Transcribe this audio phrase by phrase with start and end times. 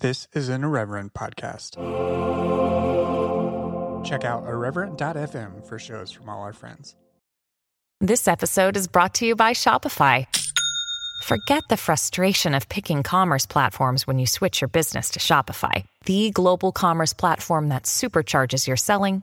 [0.00, 1.76] This is an Irreverent podcast.
[4.02, 6.96] Check out irreverent.fm for shows from all our friends.
[8.00, 10.26] This episode is brought to you by Shopify.
[11.24, 16.30] Forget the frustration of picking commerce platforms when you switch your business to Shopify, the
[16.30, 19.22] global commerce platform that supercharges your selling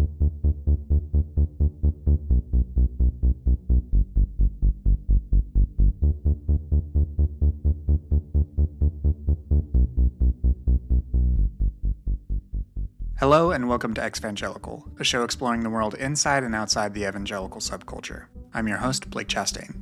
[13.21, 17.61] Hello and welcome to Exvangelical, a show exploring the world inside and outside the evangelical
[17.61, 18.25] subculture.
[18.51, 19.75] I'm your host, Blake Chastain.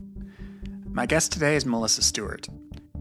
[0.91, 2.49] My guest today is Melissa Stewart.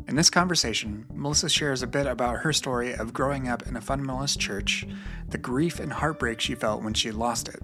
[0.07, 3.81] In this conversation, Melissa shares a bit about her story of growing up in a
[3.81, 4.87] fundamentalist church,
[5.29, 7.61] the grief and heartbreak she felt when she lost it,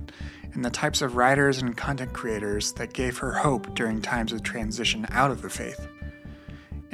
[0.52, 4.42] and the types of writers and content creators that gave her hope during times of
[4.42, 5.86] transition out of the faith.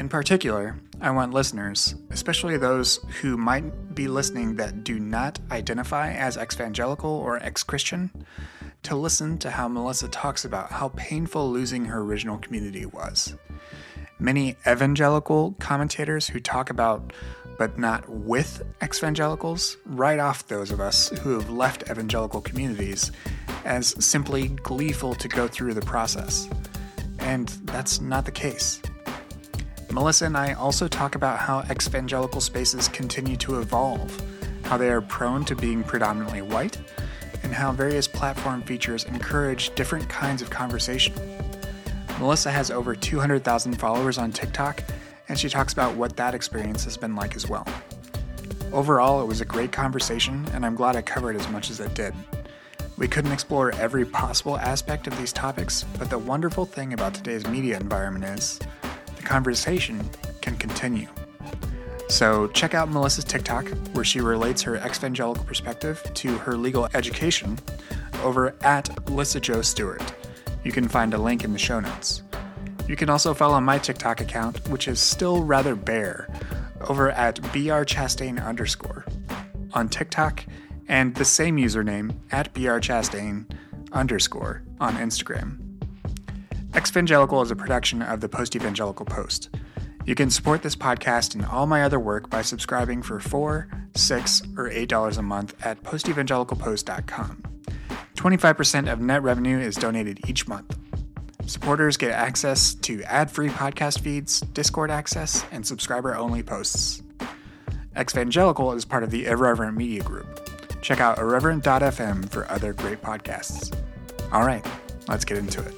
[0.00, 6.12] In particular, I want listeners, especially those who might be listening that do not identify
[6.14, 8.10] as evangelical or ex Christian,
[8.84, 13.34] to listen to how Melissa talks about how painful losing her original community was.
[14.18, 17.12] Many evangelical commentators who talk about
[17.58, 23.12] but not with evangelicals write off those of us who have left evangelical communities
[23.66, 26.48] as simply gleeful to go through the process.
[27.18, 28.80] And that's not the case.
[29.92, 34.22] Melissa and I also talk about how evangelical spaces continue to evolve,
[34.64, 36.78] how they are prone to being predominantly white,
[37.42, 41.12] and how various platform features encourage different kinds of conversation.
[42.20, 44.84] Melissa has over 200,000 followers on TikTok,
[45.28, 47.66] and she talks about what that experience has been like as well.
[48.72, 51.88] Overall, it was a great conversation, and I'm glad I covered as much as I
[51.88, 52.14] did.
[52.96, 57.46] We couldn't explore every possible aspect of these topics, but the wonderful thing about today's
[57.48, 58.60] media environment is
[59.20, 60.08] the conversation
[60.40, 61.06] can continue.
[62.08, 67.58] So check out Melissa's TikTok, where she relates her evangelical perspective to her legal education
[68.22, 70.02] over at Lissa Joe Stewart.
[70.64, 72.22] You can find a link in the show notes.
[72.88, 76.28] You can also follow my TikTok account, which is still rather bare,
[76.88, 79.04] over at brchastain underscore
[79.74, 80.44] on TikTok,
[80.88, 83.44] and the same username at brchastain
[83.92, 85.69] underscore on Instagram.
[86.72, 89.50] Exvangelical is a production of the Post Evangelical Post.
[90.06, 94.40] You can support this podcast and all my other work by subscribing for four, six,
[94.56, 97.42] or eight dollars a month at postevangelicalpost.com.
[98.14, 100.78] 25% of net revenue is donated each month.
[101.46, 107.02] Supporters get access to ad free podcast feeds, Discord access, and subscriber only posts.
[107.96, 110.48] Exvangelical is part of the Irreverent Media Group.
[110.82, 113.76] Check out irreverent.fm for other great podcasts.
[114.32, 114.64] All right,
[115.08, 115.74] let's get into it.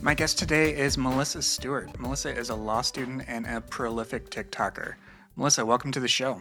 [0.00, 1.98] My guest today is Melissa Stewart.
[1.98, 4.94] Melissa is a law student and a prolific TikToker.
[5.34, 6.40] Melissa, welcome to the show.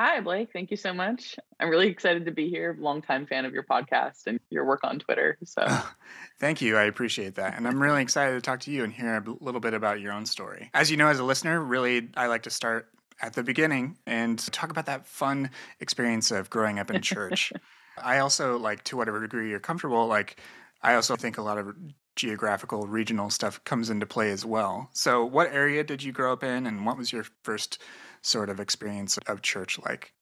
[0.00, 0.50] Hi, Blake.
[0.52, 1.36] Thank you so much.
[1.60, 2.76] I'm really excited to be here.
[2.78, 5.38] Longtime fan of your podcast and your work on Twitter.
[5.44, 5.64] So,
[6.40, 6.76] thank you.
[6.76, 9.60] I appreciate that, and I'm really excited to talk to you and hear a little
[9.60, 10.68] bit about your own story.
[10.74, 12.88] As you know, as a listener, really, I like to start
[13.22, 17.52] at the beginning and talk about that fun experience of growing up in church.
[18.02, 20.40] I also like, to whatever degree you're comfortable, like
[20.82, 21.74] I also think a lot of
[22.16, 24.90] geographical, regional stuff comes into play as well.
[24.92, 27.80] So, what area did you grow up in, and what was your first
[28.22, 30.12] sort of experience of church like?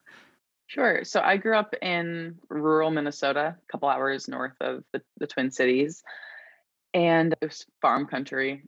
[0.66, 1.04] Sure.
[1.04, 5.50] So, I grew up in rural Minnesota, a couple hours north of the, the Twin
[5.50, 6.02] Cities,
[6.92, 8.64] and it was farm country.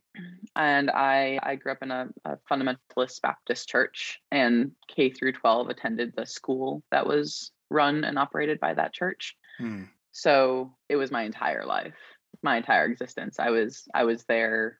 [0.54, 5.68] And I I grew up in a, a fundamentalist Baptist church, and K through 12
[5.68, 9.36] attended the school that was run and operated by that church.
[9.58, 9.84] Hmm.
[10.12, 11.94] So it was my entire life
[12.42, 13.38] my entire existence.
[13.38, 14.78] I was I was there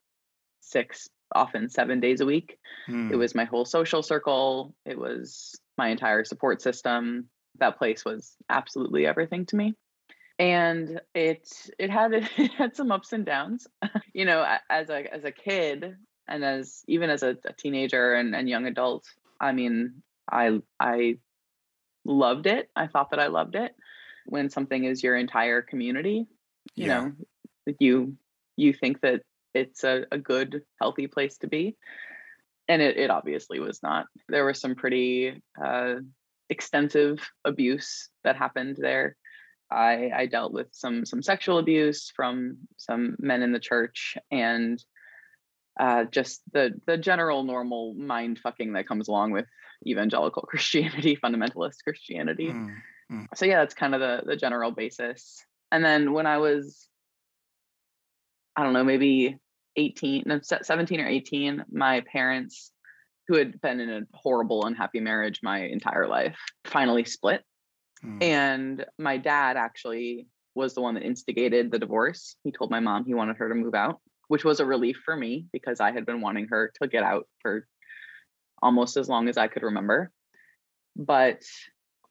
[0.61, 2.59] six, often seven days a week.
[2.89, 3.11] Mm.
[3.11, 3.19] It hmm.
[3.19, 4.75] was my whole social circle.
[4.85, 7.29] It was my entire support system.
[7.59, 9.75] That place was absolutely everything to me.
[10.39, 11.49] And it
[11.79, 13.67] it had it had some ups and downs.
[14.13, 15.97] you know, as a as a kid
[16.29, 19.07] and as even as a, a teenager and, and young adult,
[19.41, 21.19] I mean, I I
[22.05, 22.71] loved it.
[22.77, 23.75] I thought that I loved it.
[24.27, 26.27] When something is your entire community,
[26.75, 27.01] you yeah.
[27.01, 27.13] know,
[27.79, 28.17] you
[28.57, 29.23] you think that
[29.55, 31.77] it's a, a good healthy place to be
[32.69, 35.95] and it, it obviously was not there was some pretty uh,
[36.49, 39.17] extensive abuse that happened there
[39.71, 44.83] I, I dealt with some some sexual abuse from some men in the church and
[45.79, 49.47] uh, just the the general normal mind fucking that comes along with
[49.87, 52.49] evangelical Christianity, fundamentalist Christianity.
[52.49, 52.75] Mm,
[53.13, 53.27] mm.
[53.35, 55.45] So yeah, that's kind of the the general basis.
[55.73, 56.86] And then when I was,
[58.57, 59.39] I don't know, maybe
[59.77, 62.73] 18, no, 17 or 18, my parents,
[63.29, 67.43] who had been in a horrible, unhappy marriage my entire life, finally split.
[68.05, 68.23] Mm.
[68.23, 72.37] And my dad actually was the one that instigated the divorce.
[72.45, 75.17] He told my mom he wanted her to move out, which was a relief for
[75.17, 77.67] me because I had been wanting her to get out for
[78.63, 80.11] almost as long as I could remember.
[80.95, 81.43] But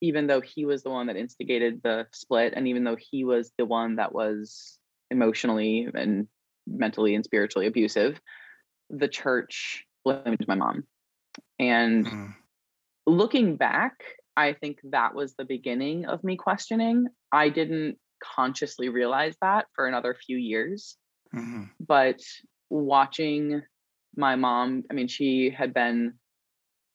[0.02, 3.52] even though he was the one that instigated the split, and even though he was
[3.58, 4.78] the one that was
[5.10, 6.28] emotionally and
[6.68, 8.20] mentally and spiritually abusive,
[8.90, 10.84] the church blamed my mom.
[11.60, 12.34] And mm.
[13.06, 13.94] looking back,
[14.38, 17.08] I think that was the beginning of me questioning.
[17.32, 20.98] I didn't consciously realize that for another few years.
[21.34, 21.64] Mm-hmm.
[21.80, 22.22] But
[22.70, 23.62] watching
[24.16, 26.14] my mom, I mean, she had been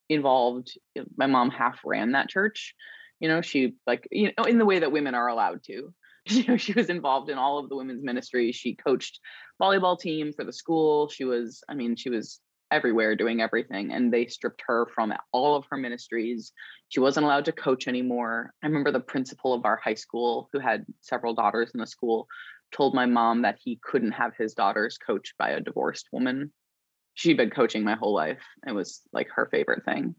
[0.08, 0.76] involved,
[1.16, 2.74] my mom half ran that church.
[3.20, 5.92] You know, she like, you know, in the way that women are allowed to.
[6.36, 8.52] You know, she was involved in all of the women's ministry.
[8.52, 9.18] She coached
[9.60, 11.08] volleyball team for the school.
[11.08, 12.40] She was, I mean, she was
[12.70, 16.52] everywhere doing everything and they stripped her from all of her ministries.
[16.88, 18.52] She wasn't allowed to coach anymore.
[18.62, 22.28] I remember the principal of our high school who had several daughters in the school
[22.70, 26.52] told my mom that he couldn't have his daughters coached by a divorced woman.
[27.14, 28.42] She'd been coaching my whole life.
[28.64, 30.14] It was like her favorite thing.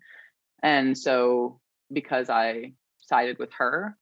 [0.62, 1.62] And so
[1.92, 3.98] because i sided with her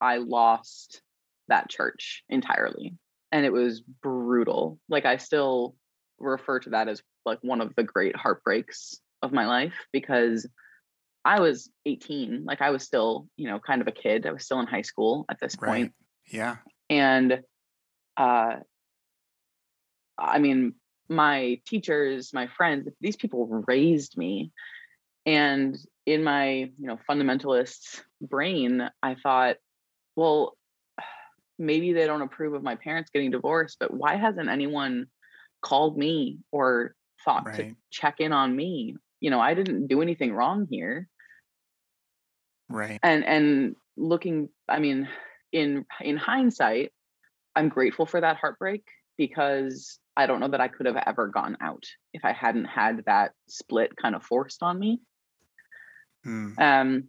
[0.00, 1.00] i lost
[1.48, 2.94] that church entirely
[3.30, 5.74] and it was brutal like i still
[6.18, 10.46] refer to that as like one of the great heartbreaks of my life because
[11.24, 14.26] I was 18, like I was still, you know, kind of a kid.
[14.26, 15.68] I was still in high school at this right.
[15.68, 15.92] point.
[16.30, 16.56] Yeah.
[16.90, 17.40] And
[18.16, 18.56] uh
[20.18, 20.74] I mean,
[21.08, 24.52] my teachers, my friends, these people raised me.
[25.24, 29.56] And in my, you know, fundamentalist brain, I thought,
[30.16, 30.56] well,
[31.58, 35.06] maybe they don't approve of my parents getting divorced, but why hasn't anyone
[35.62, 36.94] called me or
[37.24, 37.56] thought right.
[37.56, 38.96] to check in on me.
[39.20, 41.08] You know, I didn't do anything wrong here.
[42.68, 42.98] Right.
[43.02, 45.08] And and looking, I mean,
[45.52, 46.92] in in hindsight,
[47.54, 48.84] I'm grateful for that heartbreak
[49.16, 53.04] because I don't know that I could have ever gone out if I hadn't had
[53.06, 55.00] that split kind of forced on me.
[56.24, 56.52] Hmm.
[56.58, 57.04] Um,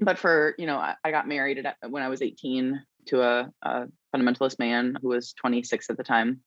[0.00, 3.50] but for you know, I, I, got married at, when I was 18 to a,
[3.62, 6.40] a fundamentalist man who was 26 at the time,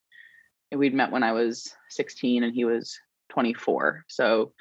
[0.74, 2.98] we'd met when I was 16 and he was
[3.30, 4.04] 24.
[4.08, 4.52] So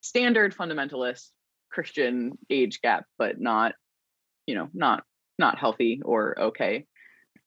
[0.00, 1.28] standard fundamentalist
[1.70, 3.74] Christian age gap, but not,
[4.46, 5.04] you know, not
[5.38, 6.86] not healthy or okay.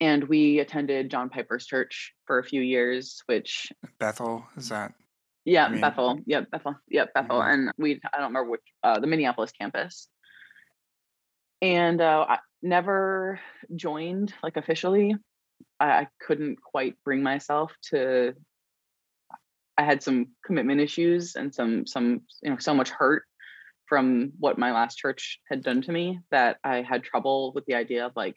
[0.01, 4.93] And we attended John Piper's church for a few years, which Bethel is that?
[5.45, 6.19] Yeah, I mean, Bethel.
[6.25, 6.75] Yeah, Bethel.
[6.89, 7.39] Yeah, Bethel.
[7.39, 7.51] Mm-hmm.
[7.51, 10.07] And we I don't remember which uh, the Minneapolis campus.
[11.61, 13.39] And uh, I never
[13.75, 15.15] joined like officially
[15.79, 18.33] I, couldn't quite bring myself to
[19.77, 23.23] I had some commitment issues and some some you know so much hurt
[23.87, 27.75] from what my last church had done to me that I had trouble with the
[27.75, 28.35] idea of like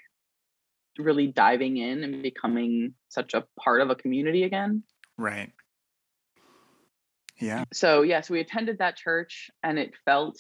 [0.99, 4.83] really diving in and becoming such a part of a community again.
[5.17, 5.53] Right.
[7.39, 7.65] Yeah.
[7.73, 10.37] So yes, yeah, so we attended that church and it felt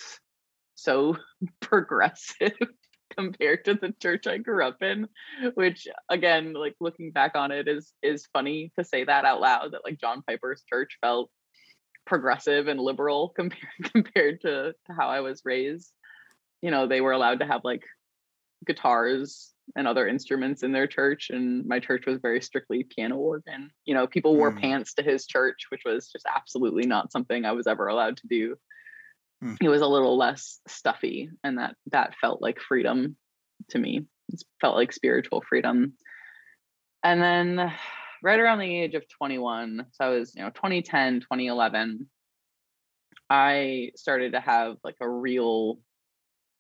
[0.74, 1.16] so
[1.60, 2.56] progressive
[3.16, 5.08] compared to the church I grew up in,
[5.54, 9.72] which again, like looking back on it is is funny to say that out loud
[9.72, 11.30] that like John Piper's church felt
[12.06, 15.92] progressive and liberal compared compared to, to how I was raised.
[16.62, 17.82] You know, they were allowed to have like
[18.66, 23.70] guitars and other instruments in their church and my church was very strictly piano organ.
[23.84, 24.60] You know, people wore mm.
[24.60, 28.28] pants to his church, which was just absolutely not something I was ever allowed to
[28.28, 28.56] do
[29.42, 29.56] mm.
[29.60, 33.16] it was a little less stuffy and that that felt like freedom
[33.70, 34.06] to me.
[34.32, 35.94] It felt like spiritual freedom.
[37.02, 37.72] And then
[38.22, 42.08] right around the age of 21 so i was you know 2010 2011
[43.28, 45.78] i started to have like a real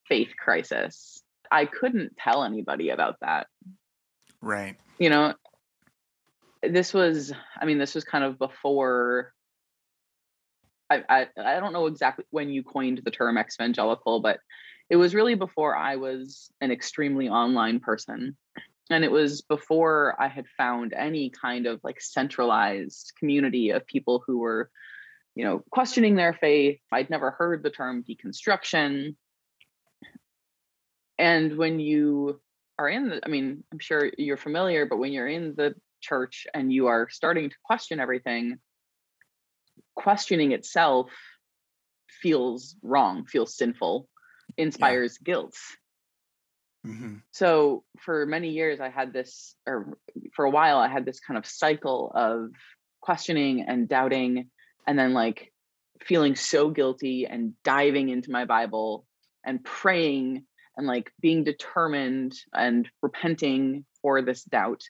[0.08, 1.22] faith crisis.
[1.50, 3.46] I couldn't tell anybody about that.
[4.40, 4.76] Right.
[4.98, 5.34] You know
[6.62, 9.32] this was i mean this was kind of before
[10.90, 14.40] I, I, I don't know exactly when you coined the term exvangelical, but
[14.88, 18.36] it was really before I was an extremely online person.
[18.88, 24.22] And it was before I had found any kind of like centralized community of people
[24.24, 24.70] who were,
[25.34, 26.78] you know, questioning their faith.
[26.92, 29.16] I'd never heard the term deconstruction.
[31.18, 32.40] And when you
[32.78, 36.46] are in the, I mean, I'm sure you're familiar, but when you're in the church
[36.54, 38.58] and you are starting to question everything,
[39.96, 41.10] questioning itself
[42.08, 44.08] feels wrong, feels sinful,
[44.56, 45.32] inspires yeah.
[45.32, 45.56] guilt.
[46.86, 47.16] Mm-hmm.
[47.32, 49.98] So for many years, I had this, or
[50.34, 52.50] for a while, I had this kind of cycle of
[53.00, 54.50] questioning and doubting,
[54.86, 55.52] and then like
[56.04, 59.04] feeling so guilty and diving into my Bible
[59.44, 60.44] and praying
[60.76, 64.82] and like being determined and repenting for this doubt.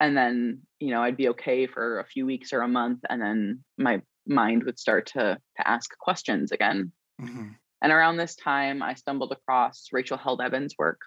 [0.00, 3.20] And then, you know, I'd be okay for a few weeks or a month, and
[3.20, 6.92] then my mind would start to to ask questions again.
[7.20, 7.48] Mm-hmm.
[7.80, 11.00] And around this time, I stumbled across Rachel Held Evans' work.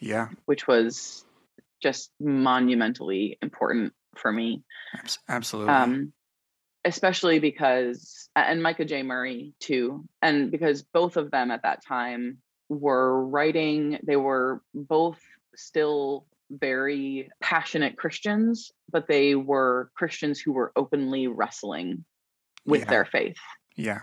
[0.00, 0.28] Yeah.
[0.46, 1.24] Which was
[1.82, 4.62] just monumentally important for me.
[5.28, 5.72] Absolutely.
[5.72, 6.12] Um,
[6.84, 9.02] especially because, and Micah J.
[9.02, 12.38] Murray too, and because both of them at that time
[12.68, 15.20] were writing, they were both
[15.54, 22.04] still very passionate Christians, but they were Christians who were openly wrestling
[22.66, 22.90] with yeah.
[22.90, 23.36] their faith.
[23.76, 24.00] Yeah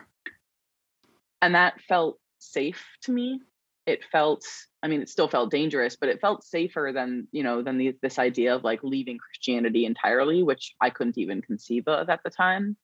[1.42, 3.42] and that felt safe to me
[3.86, 4.44] it felt
[4.84, 7.96] i mean it still felt dangerous but it felt safer than you know than the,
[8.02, 12.30] this idea of like leaving christianity entirely which i couldn't even conceive of at the
[12.30, 12.76] time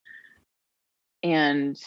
[1.21, 1.79] and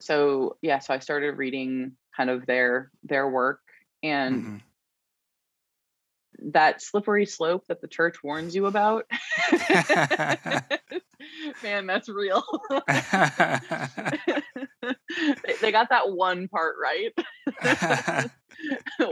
[0.00, 3.60] so yeah so i started reading kind of their their work
[4.02, 4.56] and mm-hmm
[6.38, 9.04] that slippery slope that the church warns you about.
[11.62, 12.42] Man that's real.
[15.60, 17.12] They got that one part right.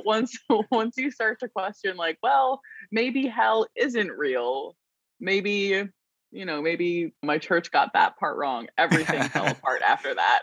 [0.05, 0.39] Once
[0.71, 4.77] once you start to question like well maybe hell isn't real.
[5.21, 5.89] Maybe
[6.37, 8.69] you know, maybe my church got that part wrong.
[8.77, 10.43] Everything fell apart after that.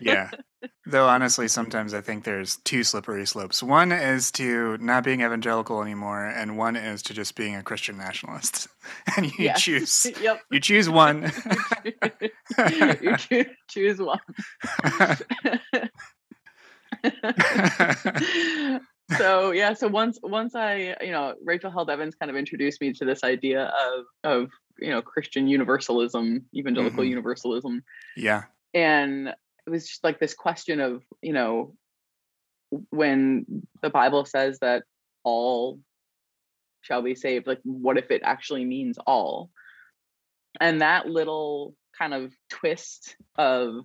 [0.00, 0.30] yeah.
[0.86, 3.62] Though honestly, sometimes I think there's two slippery slopes.
[3.62, 7.98] One is to not being evangelical anymore, and one is to just being a Christian
[7.98, 8.68] nationalist.
[9.16, 9.60] and you yes.
[9.62, 10.06] choose.
[10.20, 10.40] Yep.
[10.52, 11.32] You choose one.
[13.02, 14.20] you choose, choose one
[19.16, 22.92] so yeah so once once i you know rachel held evans kind of introduced me
[22.92, 27.18] to this idea of of you know christian universalism evangelical mm-hmm.
[27.18, 27.82] universalism.
[28.16, 28.44] Yeah.
[28.74, 31.74] And it was just like this question of you know
[32.90, 34.84] when the bible says that
[35.24, 35.78] all
[36.82, 39.50] shall be saved like what if it actually means all?
[40.60, 43.84] And that little kind of twist of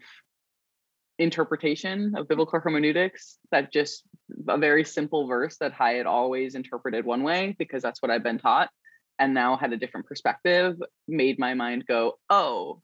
[1.20, 4.04] interpretation of biblical hermeneutics that just
[4.48, 8.24] a very simple verse that I had always interpreted one way because that's what I've
[8.24, 8.70] been taught
[9.20, 12.82] and now had a different perspective made my mind go, "Oh,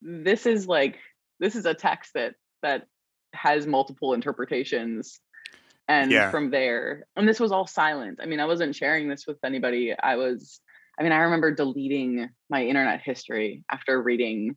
[0.00, 0.98] this is like
[1.40, 2.86] this is a text that that
[3.34, 5.20] has multiple interpretations."
[5.90, 6.30] And yeah.
[6.30, 8.20] from there, and this was all silent.
[8.22, 9.94] I mean, I wasn't sharing this with anybody.
[9.98, 10.60] I was
[10.98, 14.56] I mean, I remember deleting my internet history after reading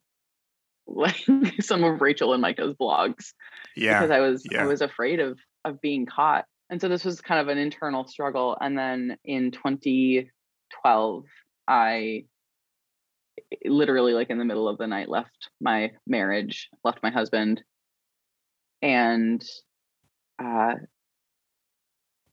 [0.88, 1.24] like
[1.62, 3.34] some of Rachel and Micah's blogs.
[3.76, 4.00] Yeah.
[4.00, 4.64] Because I was yeah.
[4.64, 6.46] I was afraid of of being caught.
[6.72, 8.58] And so this was kind of an internal struggle.
[8.60, 11.26] And then in 2012,
[11.68, 12.24] I
[13.66, 17.62] literally like in the middle of the night left my marriage, left my husband.
[18.82, 19.46] And
[20.42, 20.76] uh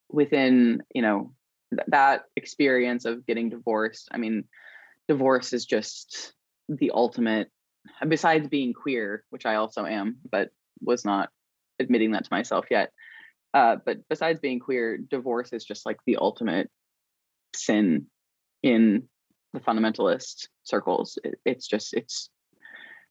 [0.08, 1.32] within, you know,
[1.74, 4.44] th- that experience of getting divorced, I mean,
[5.08, 6.32] divorce is just
[6.68, 7.50] the ultimate
[8.06, 11.30] besides being queer, which I also am, but was not
[11.80, 12.92] admitting that to myself yet.
[13.54, 16.70] Uh, but besides being queer, divorce is just like the ultimate
[17.54, 18.06] sin
[18.62, 19.08] in
[19.52, 21.18] the fundamentalist circles.
[21.24, 22.30] It, it's just it's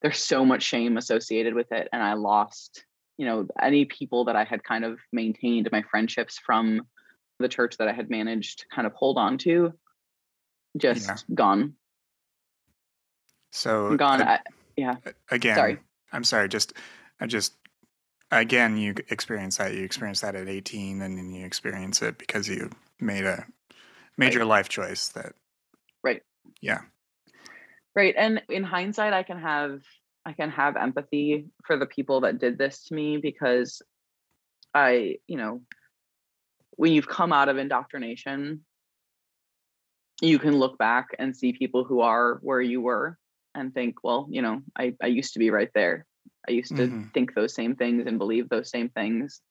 [0.01, 2.85] there's so much shame associated with it, and I lost
[3.17, 6.83] you know any people that I had kind of maintained my friendships from
[7.39, 9.73] the church that I had managed to kind of hold on to,
[10.77, 11.15] just yeah.
[11.33, 11.73] gone.
[13.51, 14.21] So gone.
[14.21, 14.39] I,
[14.75, 14.95] yeah.
[15.29, 15.79] Again, sorry.
[16.11, 16.47] I'm sorry.
[16.49, 16.73] Just,
[17.19, 17.53] I just,
[18.31, 19.73] again, you experience that.
[19.73, 22.69] You experience that at 18, and then you experience it because you
[22.99, 23.45] made a
[24.17, 24.47] major right.
[24.47, 25.33] life choice that.
[26.03, 26.21] Right.
[26.61, 26.81] Yeah.
[27.95, 28.15] Right.
[28.17, 29.81] And in hindsight, I can have
[30.25, 33.81] I can have empathy for the people that did this to me because
[34.73, 35.61] I, you know,
[36.71, 38.65] when you've come out of indoctrination,
[40.21, 43.17] you can look back and see people who are where you were
[43.55, 46.05] and think, well, you know, I, I used to be right there.
[46.47, 47.09] I used to mm-hmm.
[47.13, 49.41] think those same things and believe those same things.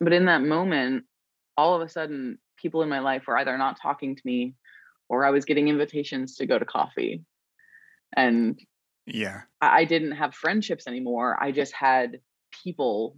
[0.00, 1.04] But in that moment,
[1.56, 4.54] all of a sudden, people in my life were either not talking to me
[5.08, 7.22] or I was getting invitations to go to coffee.
[8.16, 8.58] And
[9.06, 11.36] yeah, I, I didn't have friendships anymore.
[11.40, 12.20] I just had
[12.64, 13.16] people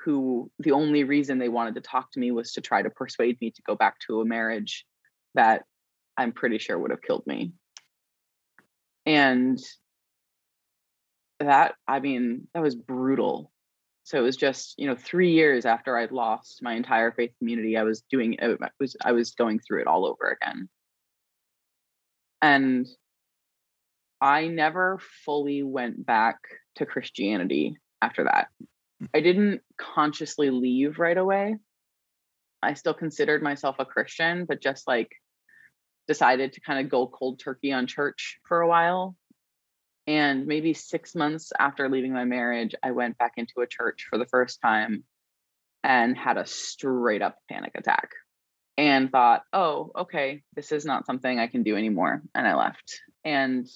[0.00, 3.38] who the only reason they wanted to talk to me was to try to persuade
[3.40, 4.86] me to go back to a marriage
[5.34, 5.64] that
[6.16, 7.52] I'm pretty sure would have killed me.
[9.04, 9.58] And
[11.40, 13.52] that, I mean, that was brutal.
[14.04, 17.76] So it was just, you know, three years after I'd lost my entire faith community,
[17.76, 20.68] I was doing, I was, I was going through it all over again.
[22.40, 22.86] And
[24.20, 26.38] I never fully went back
[26.76, 28.48] to Christianity after that.
[29.00, 29.06] Hmm.
[29.14, 31.56] I didn't consciously leave right away.
[32.62, 35.10] I still considered myself a Christian, but just like
[36.08, 39.16] decided to kind of go cold turkey on church for a while.
[40.06, 44.18] And maybe six months after leaving my marriage, I went back into a church for
[44.18, 45.04] the first time
[45.82, 48.10] and had a straight up panic attack
[48.76, 52.22] and thought, oh, okay, this is not something I can do anymore.
[52.34, 53.00] And I left.
[53.24, 53.66] And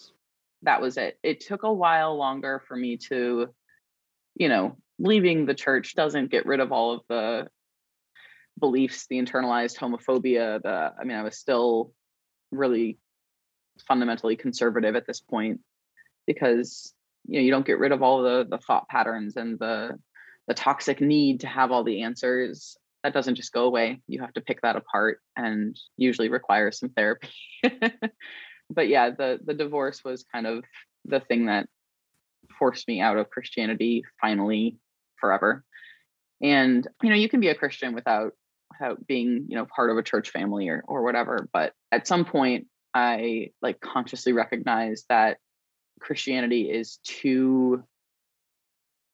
[0.62, 1.18] that was it.
[1.22, 3.48] It took a while longer for me to,
[4.36, 7.48] you know, leaving the church doesn't get rid of all of the
[8.58, 11.92] beliefs, the internalized homophobia, the I mean, I was still
[12.52, 12.98] really
[13.88, 15.60] fundamentally conservative at this point
[16.32, 16.94] because
[17.26, 19.98] you know you don't get rid of all the the thought patterns and the
[20.48, 24.02] the toxic need to have all the answers that doesn't just go away.
[24.08, 27.30] You have to pick that apart and usually requires some therapy.
[28.72, 30.64] But yeah the the divorce was kind of
[31.04, 31.66] the thing that
[32.58, 34.78] forced me out of christianity finally
[35.20, 35.64] forever.
[36.40, 38.32] And you know you can be a christian without
[38.70, 42.24] without being you know part of a church family or or whatever but at some
[42.24, 45.38] point i like consciously recognized that
[46.00, 47.82] christianity is too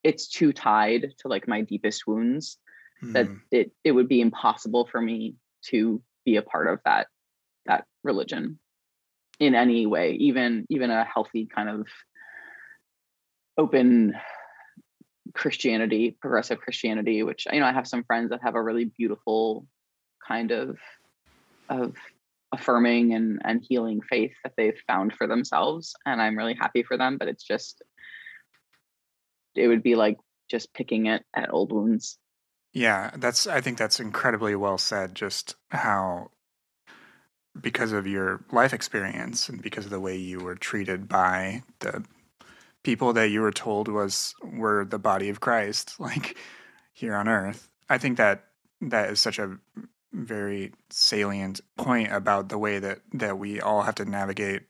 [0.03, 2.59] it's too tied to like my deepest wounds
[3.03, 3.13] mm.
[3.13, 3.35] that hmm.
[3.51, 7.09] it it would be impossible for me to be a part of that
[7.67, 8.59] that religion
[9.41, 11.87] in any way even even a healthy kind of
[13.59, 14.15] open
[15.35, 19.67] Christianity, progressive Christianity, which you know I have some friends that have a really beautiful
[20.27, 20.79] kind of
[21.69, 21.95] of
[22.59, 26.97] affirming and and healing faith that they've found for themselves, and I'm really happy for
[26.97, 27.19] them.
[27.19, 27.83] But it's just
[29.55, 30.19] it would be like
[30.51, 32.19] just picking it at old wounds.
[32.73, 35.15] Yeah, that's I think that's incredibly well said.
[35.15, 36.31] Just how
[37.61, 42.05] because of your life experience and because of the way you were treated by the
[42.83, 46.37] people that you were told was were the body of Christ, like
[46.93, 47.69] here on earth.
[47.89, 48.45] I think that
[48.81, 49.59] that is such a
[50.25, 54.63] very salient point about the way that that we all have to navigate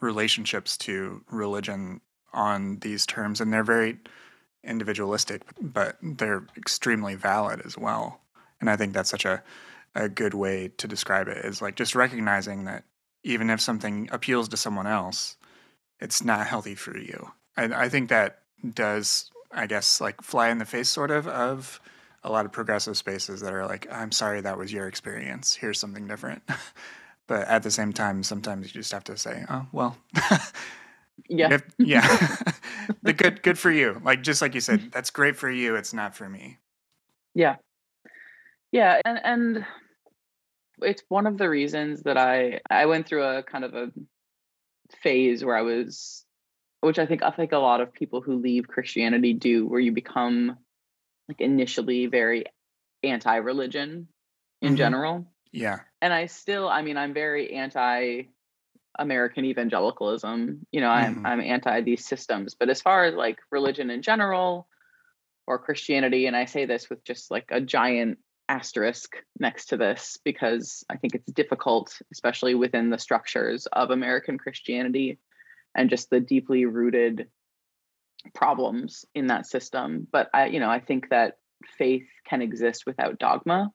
[0.00, 2.00] relationships to religion
[2.32, 3.98] on these terms and they're very
[4.64, 8.20] individualistic but they're extremely valid as well.
[8.60, 9.42] And i think that's such a
[9.94, 12.84] a good way to describe it is like just recognizing that
[13.24, 15.36] even if something appeals to someone else
[16.00, 17.32] it's not healthy for you.
[17.56, 18.38] I, I think that
[18.74, 21.80] does, I guess, like fly in the face sort of of
[22.24, 25.54] a lot of progressive spaces that are like, I'm sorry that was your experience.
[25.54, 26.42] Here's something different.
[27.26, 29.96] but at the same time, sometimes you just have to say, oh well.
[31.28, 31.54] yeah.
[31.54, 32.36] If, yeah.
[33.02, 34.00] the good good for you.
[34.04, 35.76] Like just like you said, that's great for you.
[35.76, 36.58] It's not for me.
[37.34, 37.56] Yeah.
[38.72, 39.00] Yeah.
[39.04, 39.66] And and
[40.82, 43.90] it's one of the reasons that I I went through a kind of a
[45.02, 46.24] phase where I was
[46.80, 49.92] which I think I think a lot of people who leave Christianity do, where you
[49.92, 50.56] become
[51.28, 52.44] like initially very
[53.02, 54.08] anti-religion
[54.60, 54.76] in mm-hmm.
[54.76, 55.26] general.
[55.52, 55.80] Yeah.
[56.00, 58.24] And I still, I mean, I'm very anti
[58.98, 60.66] American evangelicalism.
[60.72, 61.26] You know, I'm mm-hmm.
[61.26, 62.54] I'm anti these systems.
[62.58, 64.68] But as far as like religion in general
[65.46, 70.18] or Christianity, and I say this with just like a giant asterisk next to this
[70.24, 75.18] because I think it's difficult, especially within the structures of American Christianity,
[75.74, 77.28] and just the deeply rooted
[78.34, 80.06] problems in that system.
[80.10, 81.38] But I, you know, I think that
[81.78, 83.72] faith can exist without dogma.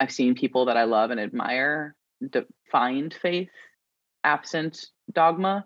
[0.00, 1.94] I've seen people that I love and admire
[2.70, 3.50] find faith
[4.24, 5.64] absent dogma.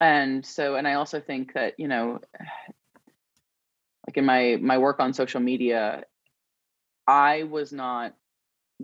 [0.00, 2.20] And so, and I also think that, you know,
[4.06, 6.04] like in my my work on social media,
[7.06, 8.14] I was not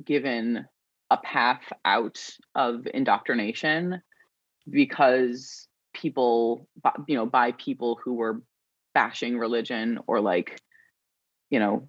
[0.05, 0.67] given
[1.11, 2.21] a path out
[2.55, 4.03] of indoctrination
[4.69, 5.68] because
[6.01, 6.69] people
[7.07, 8.41] you know by people who were
[8.95, 10.61] bashing religion or like
[11.51, 11.89] you know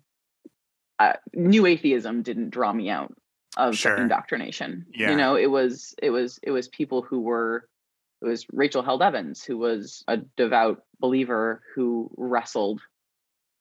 [0.97, 3.13] uh, new atheism didn't draw me out
[3.57, 3.97] of sure.
[3.97, 5.11] indoctrination yeah.
[5.11, 7.67] you know it was it was it was people who were
[8.21, 12.81] it was rachel held evans who was a devout believer who wrestled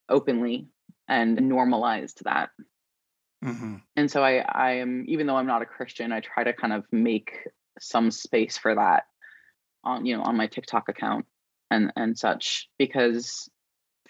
[0.09, 0.67] openly
[1.09, 2.51] and normalized that
[3.45, 3.77] mm-hmm.
[3.97, 6.73] and so i i am even though i'm not a christian i try to kind
[6.73, 7.33] of make
[7.81, 9.05] some space for that
[9.85, 11.27] on you know on my TikTok account
[11.71, 13.49] and and such because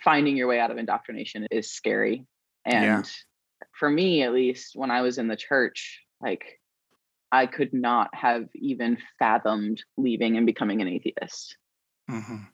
[0.02, 2.26] finding your way out of indoctrination is scary.
[2.64, 3.02] And yeah.
[3.78, 6.60] for me, at least, when I was in the church, like
[7.32, 11.56] I could not have even fathomed leaving and becoming an atheist
[12.10, 12.44] mm-hmm.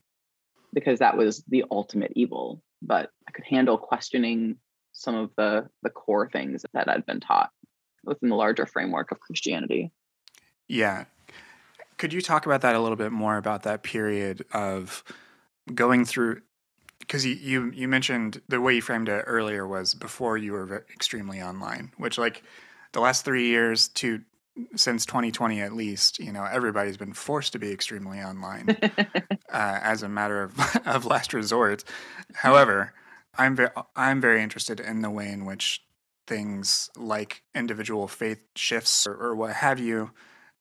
[0.73, 2.63] because that was the ultimate evil.
[2.83, 4.57] But I could handle questioning
[4.93, 7.51] some of the the core things that I'd been taught
[8.05, 9.91] within the larger framework of Christianity.
[10.69, 11.05] Yeah.
[11.99, 15.05] Could you talk about that a little bit more about that period of
[15.75, 16.43] going through
[16.99, 20.87] because you, you you mentioned the way you framed it earlier was before you were
[20.93, 22.43] extremely online, which like
[22.93, 24.21] the last three years to
[24.77, 28.77] since 2020 at least, you know, everybody's been forced to be extremely online
[29.53, 31.85] uh, as a matter of of last resort.
[32.35, 32.95] However,
[33.37, 35.83] I'm very I'm very interested in the way in which
[36.27, 40.13] things like individual faith shifts or, or what have you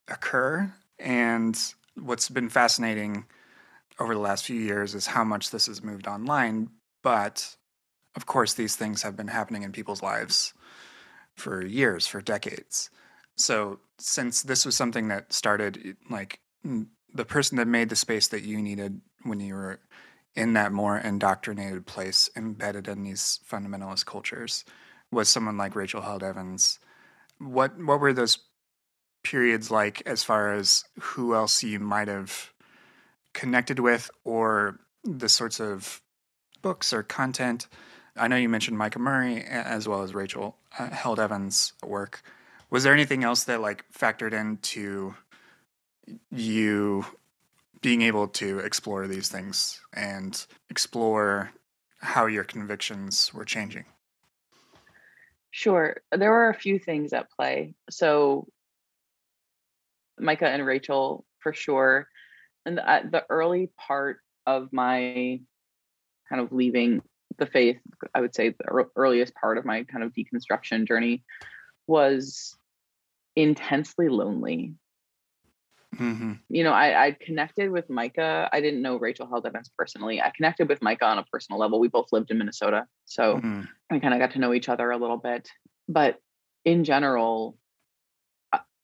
[0.10, 1.58] occur, and
[1.96, 3.26] what's been fascinating
[4.00, 6.70] over the last few years is how much this has moved online.
[7.02, 7.56] But
[8.16, 10.54] of course, these things have been happening in people's lives
[11.36, 12.90] for years, for decades.
[13.36, 18.44] So, since this was something that started, like the person that made the space that
[18.44, 19.80] you needed when you were
[20.36, 24.66] in that more indoctrinated place, embedded in these fundamentalist cultures,
[25.12, 26.80] was someone like Rachel Held Evans.
[27.40, 28.38] What what were those
[29.24, 32.52] periods like as far as who else you might have
[33.34, 36.02] connected with or the sorts of
[36.62, 37.68] books or content.
[38.16, 42.22] I know you mentioned Micah Murray as well as Rachel uh, Held Evans' work.
[42.70, 45.16] Was there anything else that like factored into
[46.32, 47.06] you
[47.82, 51.52] being able to explore these things and explore
[52.00, 53.86] how your convictions were changing?
[55.52, 55.98] Sure.
[56.12, 57.76] There were a few things at play.
[57.90, 58.48] So,
[60.20, 62.08] Micah and Rachel, for sure,
[62.66, 65.40] and the, the early part of my
[66.30, 67.02] kind of leaving
[67.38, 67.78] the faith,
[68.14, 71.24] I would say the earliest part of my kind of deconstruction journey
[71.88, 72.56] was
[73.36, 74.76] intensely lonely.
[75.96, 76.34] Mm-hmm.
[76.50, 78.50] You know, I, I connected with Micah.
[78.52, 80.22] I didn't know Rachel Held Evans personally.
[80.22, 81.80] I connected with Micah on a personal level.
[81.80, 82.86] We both lived in Minnesota.
[83.06, 83.62] So mm-hmm.
[83.92, 85.50] we kind of got to know each other a little bit.
[85.88, 86.18] But
[86.66, 87.58] in general,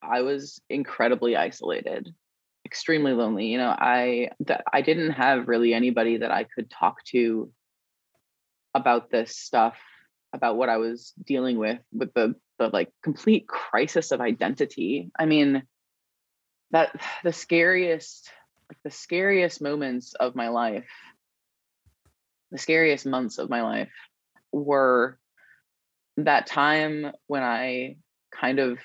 [0.02, 2.14] I, was incredibly isolated
[2.66, 3.48] extremely lonely.
[3.48, 7.52] You know, I that I didn't have really anybody that I could talk to
[8.76, 9.78] about this stuff,
[10.34, 15.12] about what I was dealing with with the the like complete crisis of identity.
[15.18, 15.64] I mean,
[16.72, 18.30] that the scariest
[18.70, 20.90] like the scariest moments of my life,
[22.52, 23.92] the scariest months of my life
[24.52, 25.18] were
[26.18, 27.98] that time when I
[28.32, 28.78] kind of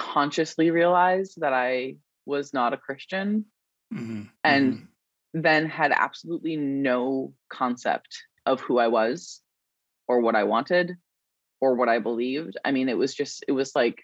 [0.00, 3.44] consciously realized that I was not a Christian
[3.92, 4.22] mm-hmm.
[4.42, 5.40] and mm-hmm.
[5.42, 9.42] then had absolutely no concept of who I was
[10.08, 10.96] or what I wanted
[11.60, 12.56] or what I believed.
[12.64, 14.00] I mean, it was just, it was like,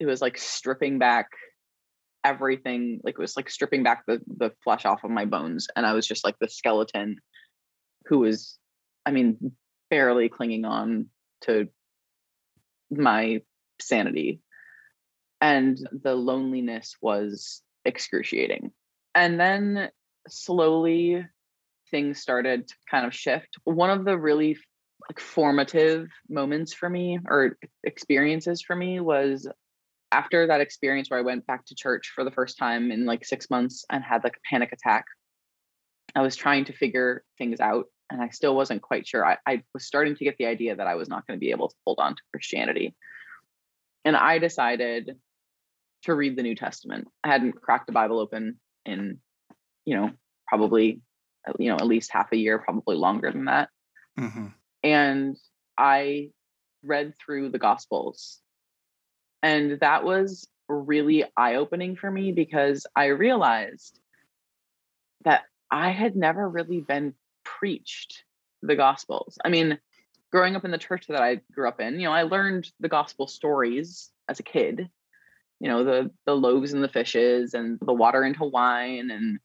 [0.00, 1.28] it was like stripping back
[2.24, 3.00] everything.
[3.04, 5.68] Like it was like stripping back the, the flesh off of my bones.
[5.76, 7.18] And I was just like the skeleton
[8.06, 8.58] who was,
[9.04, 9.52] I mean,
[9.90, 11.08] barely clinging on
[11.42, 11.68] to
[12.90, 13.42] my
[13.82, 14.40] sanity
[15.40, 18.72] and the loneliness was excruciating.
[19.14, 19.90] And then
[20.28, 21.24] slowly
[21.90, 23.56] things started to kind of shift.
[23.64, 24.56] One of the really
[25.08, 29.46] like formative moments for me or experiences for me was
[30.10, 33.24] after that experience where I went back to church for the first time in like
[33.24, 35.04] 6 months and had like a panic attack.
[36.14, 39.26] I was trying to figure things out and I still wasn't quite sure.
[39.26, 41.50] I, I was starting to get the idea that I was not going to be
[41.50, 42.94] able to hold on to Christianity.
[44.04, 45.16] And I decided
[46.02, 47.08] to read the New Testament.
[47.22, 49.18] I hadn't cracked the Bible open in,
[49.84, 50.10] you know,
[50.46, 51.00] probably,
[51.58, 53.70] you know, at least half a year, probably longer than that.
[54.18, 54.46] Mm-hmm.
[54.82, 55.36] And
[55.78, 56.30] I
[56.82, 58.40] read through the Gospels.
[59.42, 63.98] And that was really eye opening for me because I realized
[65.24, 67.14] that I had never really been
[67.44, 68.24] preached
[68.62, 69.38] the Gospels.
[69.44, 69.78] I mean,
[70.34, 72.88] growing up in the church that I grew up in, you know, I learned the
[72.88, 74.90] Gospel stories as a kid
[75.60, 79.38] you know the the loaves and the fishes and the water into wine and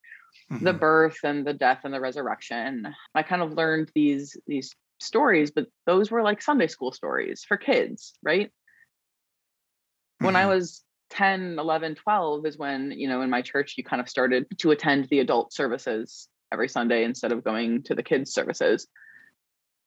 [0.51, 0.63] mm-hmm.
[0.63, 5.51] the birth and the death and the resurrection i kind of learned these these stories
[5.51, 10.25] but those were like sunday school stories for kids right mm-hmm.
[10.25, 10.51] when i mm-hmm.
[10.51, 14.45] was 10 11 12 is when you know in my church you kind of started
[14.57, 18.87] to attend the adult services every sunday instead of going to the kids services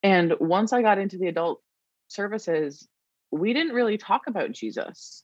[0.03, 1.61] and once i got into the adult
[2.07, 2.87] services
[3.31, 5.23] we didn't really talk about jesus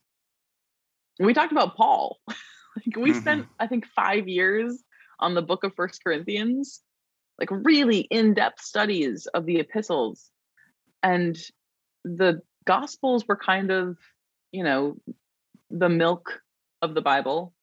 [1.19, 2.17] we talked about Paul.
[2.27, 3.19] like we mm-hmm.
[3.19, 4.81] spent, I think, five years
[5.19, 6.81] on the book of First Corinthians,
[7.37, 10.29] like really in-depth studies of the epistles
[11.03, 11.37] and
[12.03, 13.97] the gospels were kind of
[14.51, 14.97] you know
[15.69, 16.41] the milk
[16.81, 17.53] of the bible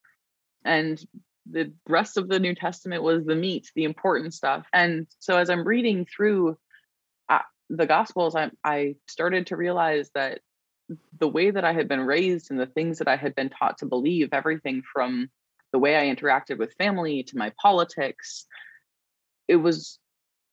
[0.64, 1.04] and
[1.50, 5.50] the rest of the new testament was the meat the important stuff and so as
[5.50, 6.56] i'm reading through
[7.68, 10.40] the gospels I, I started to realize that
[11.18, 13.78] the way that i had been raised and the things that i had been taught
[13.78, 15.28] to believe everything from
[15.72, 18.46] the way i interacted with family to my politics
[19.48, 19.98] it was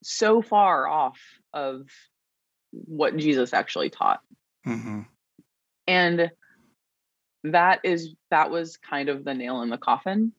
[0.01, 1.19] so far off
[1.53, 1.87] of
[2.71, 4.21] what jesus actually taught
[4.65, 5.01] Mm-hmm.
[5.87, 6.31] and
[7.43, 10.31] that is that was kind of the nail in the coffin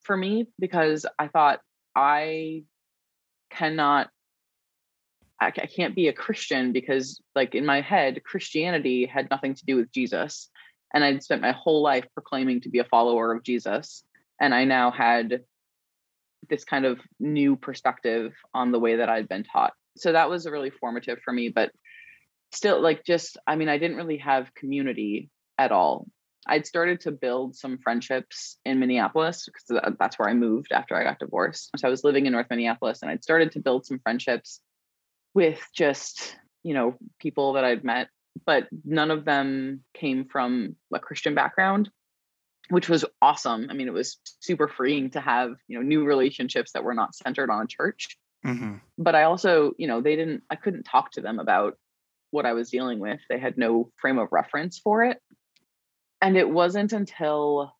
[0.00, 1.60] for me because i thought
[1.94, 2.64] i
[3.50, 4.08] cannot
[5.40, 9.64] I, I can't be a christian because like in my head christianity had nothing to
[9.64, 10.50] do with jesus
[10.92, 14.04] and i'd spent my whole life proclaiming to be a follower of jesus
[14.40, 15.42] and i now had
[16.48, 19.72] this kind of new perspective on the way that i'd been taught.
[19.96, 21.72] So that was really formative for me but
[22.52, 26.06] still like just i mean i didn't really have community at all.
[26.46, 30.96] I'd started to build some friendships in minneapolis because uh, that's where i moved after
[30.96, 31.70] i got divorced.
[31.76, 34.60] So i was living in north minneapolis and i'd started to build some friendships
[35.38, 38.08] with just you know people that i'd met
[38.44, 41.90] but none of them came from a christian background
[42.70, 46.72] which was awesome i mean it was super freeing to have you know new relationships
[46.72, 48.76] that were not centered on a church Mm-hmm.
[48.96, 51.76] but i also you know they didn't i couldn't talk to them about
[52.30, 53.20] what I was dealing with.
[53.28, 55.18] They had no frame of reference for it.
[56.20, 57.72] And it wasn't until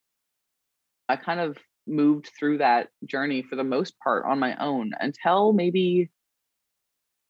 [1.08, 5.52] I kind of moved through that journey for the most part on my own until
[5.52, 6.10] maybe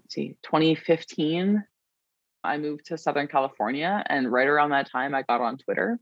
[0.09, 1.64] see 2015
[2.44, 5.99] I moved to Southern California and right around that time I got on Twitter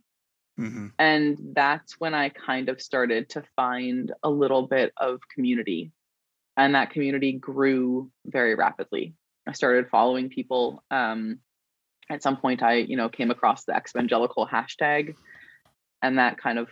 [0.59, 0.87] Mm-hmm.
[0.99, 5.93] and that's when I kind of started to find a little bit of community
[6.57, 9.15] and that community grew very rapidly
[9.47, 10.83] I started following people.
[10.91, 11.39] Um,
[12.11, 15.15] at some point, I you know came across the exvangelical hashtag,
[16.03, 16.69] and that kind of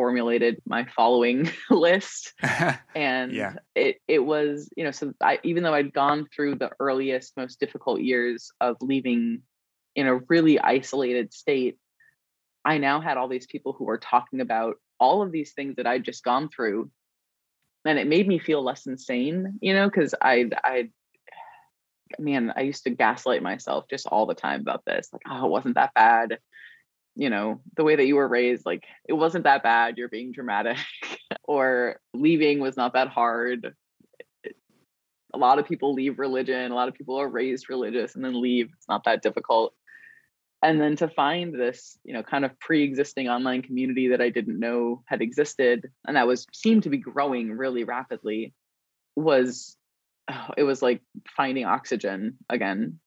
[0.00, 2.32] formulated my following list.
[2.94, 3.56] And Yeah.
[3.74, 7.60] it it was you know so I even though I'd gone through the earliest, most
[7.60, 9.42] difficult years of leaving
[9.94, 11.76] in a really isolated state,
[12.64, 15.86] I now had all these people who were talking about all of these things that
[15.86, 16.90] I'd just gone through.
[17.84, 20.88] And it made me feel less insane, you know, because I I
[22.18, 25.10] man, I used to gaslight myself just all the time about this.
[25.12, 26.38] Like, oh, it wasn't that bad.
[27.16, 29.98] You know, the way that you were raised, like, it wasn't that bad.
[29.98, 30.78] You're being dramatic.
[31.44, 33.74] or leaving was not that hard.
[35.32, 36.70] A lot of people leave religion.
[36.70, 38.70] A lot of people are raised religious and then leave.
[38.76, 39.74] It's not that difficult.
[40.62, 44.58] And then to find this, you know, kind of pre-existing online community that I didn't
[44.58, 48.54] know had existed and that was seemed to be growing really rapidly
[49.16, 49.76] was
[50.56, 51.02] it was like
[51.36, 52.98] finding oxygen again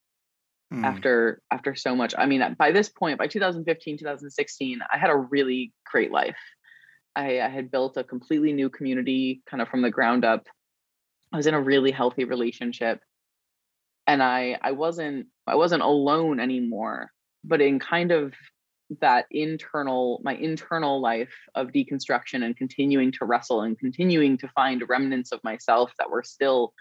[0.74, 0.84] Mm.
[0.84, 2.16] after after so much.
[2.18, 6.38] I mean by this point by 2015 2016 i had a really great life.
[7.16, 10.48] I, I had built a completely new community kind of from the ground up.
[11.32, 13.02] I was in a really healthy relationship.
[14.08, 17.12] And i i wasn't i wasn't alone anymore
[17.44, 18.34] but in kind of
[19.02, 24.84] that internal my internal life of deconstruction and continuing to wrestle and continuing to find
[24.90, 26.74] remnants of myself that were still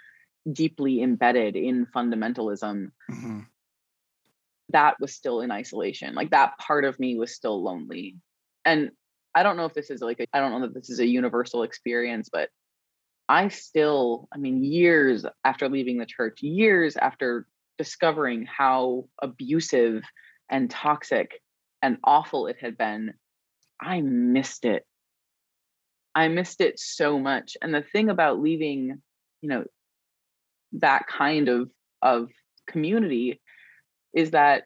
[0.51, 3.41] deeply embedded in fundamentalism hmm
[4.73, 8.17] that was still in isolation like that part of me was still lonely.
[8.65, 8.91] And
[9.35, 11.63] i don't know if this is like I don't know that this is a universal
[11.63, 12.51] experience but
[13.29, 17.47] i still i mean years after leaving the church years after
[17.79, 20.03] discovering how abusive
[20.51, 21.41] and toxic
[21.81, 23.15] and awful it had been
[23.81, 24.85] i missed it.
[26.15, 27.57] I missed it so much.
[27.63, 29.03] And the thing about leaving
[29.41, 29.65] you know
[30.75, 32.29] that kind of of
[32.67, 33.41] community
[34.15, 34.65] is that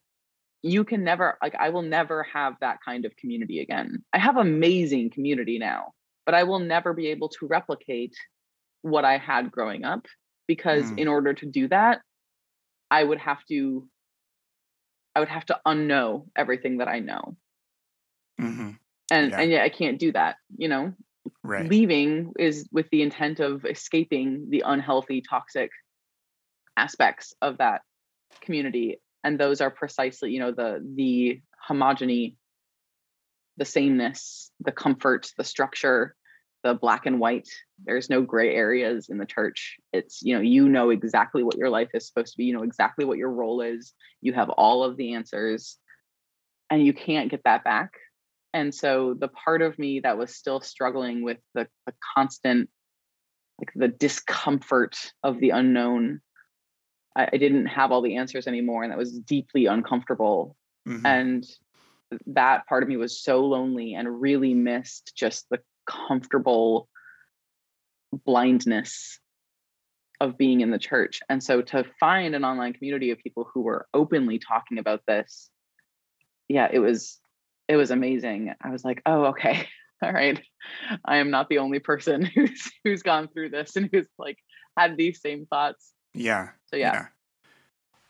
[0.63, 4.37] you can never like i will never have that kind of community again i have
[4.37, 5.93] amazing community now
[6.25, 8.15] but i will never be able to replicate
[8.83, 10.07] what i had growing up
[10.47, 10.99] because Mm.
[10.99, 12.01] in order to do that
[12.91, 13.89] i would have to
[15.15, 17.37] i would have to unknow everything that i know
[18.39, 18.71] hmm
[19.11, 19.41] and Yeah.
[19.41, 20.93] and yet i can't do that you know
[21.43, 21.67] Right.
[21.69, 25.71] leaving is with the intent of escaping the unhealthy toxic
[26.77, 27.83] aspects of that
[28.43, 32.37] community and those are precisely you know the the homogeny
[33.57, 36.15] the sameness the comfort the structure
[36.67, 37.49] the black and white.
[37.85, 39.77] There's no gray areas in the church.
[39.93, 42.45] It's you know you know exactly what your life is supposed to be.
[42.45, 43.93] You know exactly what your role is.
[44.21, 45.79] You have all of the answers
[46.71, 47.93] and you can't get that back.
[48.53, 52.69] And so the part of me that was still struggling with the, the constant
[53.59, 56.21] like the discomfort of the unknown.
[57.17, 60.57] I, I didn't have all the answers anymore, and that was deeply uncomfortable.
[60.87, 61.07] Mm-hmm.
[61.07, 61.47] And
[62.27, 66.89] that part of me was so lonely and really missed just the comfortable
[68.25, 69.19] blindness
[70.21, 71.21] of being in the church.
[71.29, 75.51] And so to find an online community of people who were openly talking about this,
[76.49, 77.19] yeah, it was
[77.69, 78.55] it was amazing.
[78.63, 79.69] I was like, "Oh, okay.
[80.03, 80.41] All right.
[81.05, 84.39] I am not the only person who's who's gone through this and who's like
[84.77, 86.51] had these same thoughts." Yeah.
[86.71, 86.93] So yeah.
[86.93, 87.07] yeah.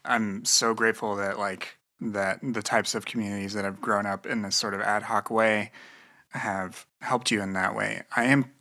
[0.04, 4.42] I'm so grateful that like that the types of communities that have grown up in
[4.42, 5.72] this sort of ad hoc way
[6.30, 8.02] have helped you in that way.
[8.14, 8.52] I am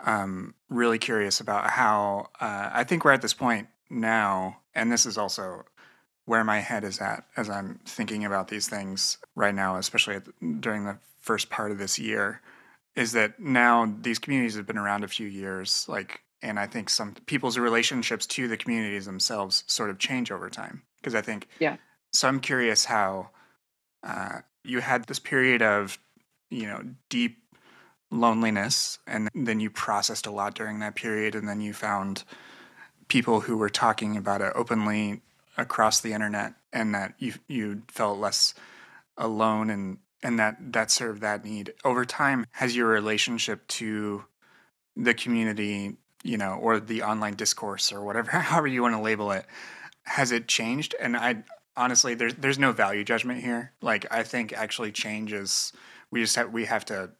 [0.00, 5.04] um, really curious about how uh, I think we're at this point now, and this
[5.04, 5.64] is also
[6.24, 10.60] where my head is at as I'm thinking about these things right now, especially at,
[10.60, 12.40] during the first part of this year,
[12.94, 16.88] is that now these communities have been around a few years, like, and I think
[16.90, 20.82] some people's relationships to the communities themselves sort of change over time.
[20.96, 21.76] Because I think, yeah.
[22.12, 23.30] So I'm curious how
[24.02, 25.98] uh, you had this period of,
[26.50, 27.38] you know, deep
[28.10, 32.24] loneliness and then you processed a lot during that period and then you found
[33.08, 35.20] people who were talking about it openly
[35.56, 38.54] across the internet and that you you felt less
[39.16, 44.24] alone and and that that served that need over time has your relationship to
[44.96, 49.30] the community you know or the online discourse or whatever however you want to label
[49.32, 49.46] it
[50.04, 51.36] has it changed and i
[51.76, 55.72] honestly there's there's no value judgment here like i think actually change is
[56.10, 57.10] we just have we have to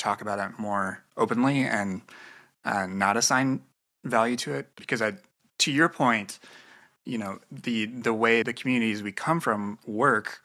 [0.00, 2.00] talk about it more openly and
[2.64, 3.62] uh, not assign
[4.04, 5.14] value to it because I,
[5.58, 6.38] to your point,
[7.04, 10.40] you know the the way the communities we come from work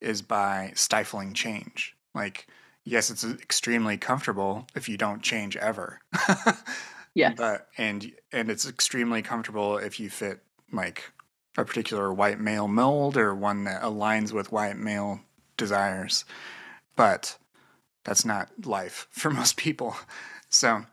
[0.00, 1.94] is by stifling change.
[2.14, 2.46] Like
[2.84, 6.00] yes, it's extremely comfortable if you don't change ever.
[7.14, 7.34] yeah.
[7.36, 10.40] But and and it's extremely comfortable if you fit
[10.72, 11.12] like
[11.56, 15.20] a particular white male mold or one that aligns with white male
[15.56, 16.24] desires.
[16.96, 17.36] But
[18.04, 19.96] that's not life for most people.
[20.48, 20.84] So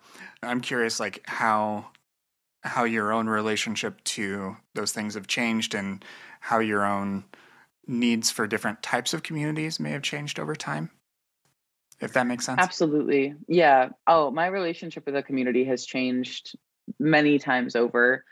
[0.43, 1.87] I'm curious like how
[2.63, 6.03] how your own relationship to those things have changed and
[6.41, 7.23] how your own
[7.85, 10.89] needs for different types of communities may have changed over time.
[11.99, 12.59] If that makes sense.
[12.61, 13.35] Absolutely.
[13.47, 13.89] Yeah.
[14.05, 16.55] Oh, my relationship with the community has changed
[16.99, 18.23] many times over.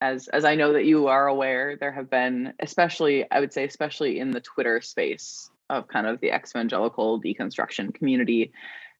[0.00, 3.64] As as I know that you are aware, there have been especially I would say
[3.64, 8.52] especially in the Twitter space of kind of the exvangelical deconstruction community,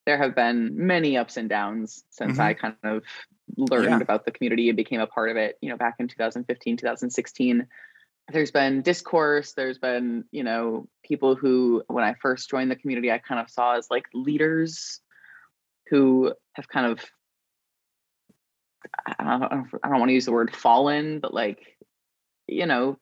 [0.05, 2.41] there have been many ups and downs since mm-hmm.
[2.41, 3.03] I kind of
[3.57, 4.01] learned yeah.
[4.01, 7.67] about the community and became a part of it, you know, back in 2015, 2016.
[8.31, 13.11] There's been discourse, there's been, you know, people who, when I first joined the community,
[13.11, 15.01] I kind of saw as like leaders
[15.89, 17.05] who have kind of,
[19.07, 19.43] I don't,
[19.83, 21.59] I don't want to use the word fallen, but like,
[22.47, 22.99] you know,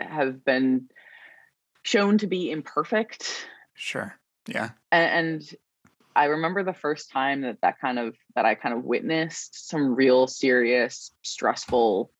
[0.00, 0.88] have been
[1.82, 3.46] shown to be imperfect.
[3.74, 4.18] Sure.
[4.46, 4.70] Yeah.
[4.90, 5.54] And, and
[6.14, 9.94] I remember the first time that that kind of that I kind of witnessed some
[9.94, 12.10] real serious stressful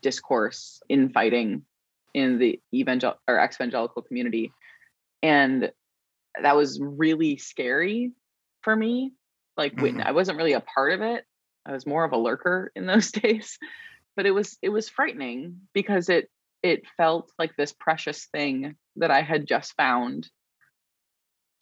[0.00, 1.62] discourse infighting
[2.14, 4.52] in the evangel or exvangelical community
[5.22, 5.70] and
[6.40, 8.12] that was really scary
[8.62, 9.12] for me
[9.56, 10.00] like mm-hmm.
[10.00, 11.24] I wasn't really a part of it
[11.66, 13.58] I was more of a lurker in those days
[14.16, 16.28] but it was it was frightening because it
[16.62, 20.28] it felt like this precious thing that I had just found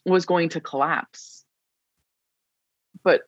[0.05, 1.45] was going to collapse.
[3.05, 3.23] But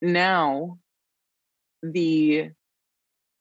[0.00, 0.78] now
[1.82, 2.50] the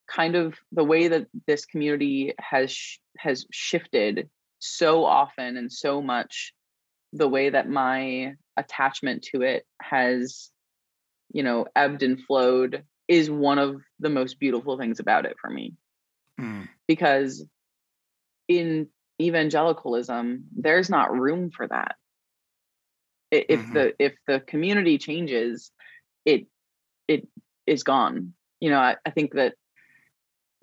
[0.08, 2.78] kind of the way that this community has
[3.18, 6.54] has shifted so often and so much
[7.14, 10.50] the way that my attachment to it has
[11.32, 15.50] you know ebbed and flowed is one of the most beautiful things about it for
[15.50, 15.74] me
[16.40, 16.68] mm.
[16.88, 17.46] because
[18.48, 18.88] in
[19.22, 21.96] evangelicalism there's not room for that
[23.32, 23.74] if mm-hmm.
[23.74, 25.72] the if the community changes
[26.26, 26.48] it
[27.08, 27.28] it
[27.66, 29.56] is gone you know I, I think that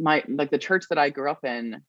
[0.02, 1.80] my like the church that i grew up in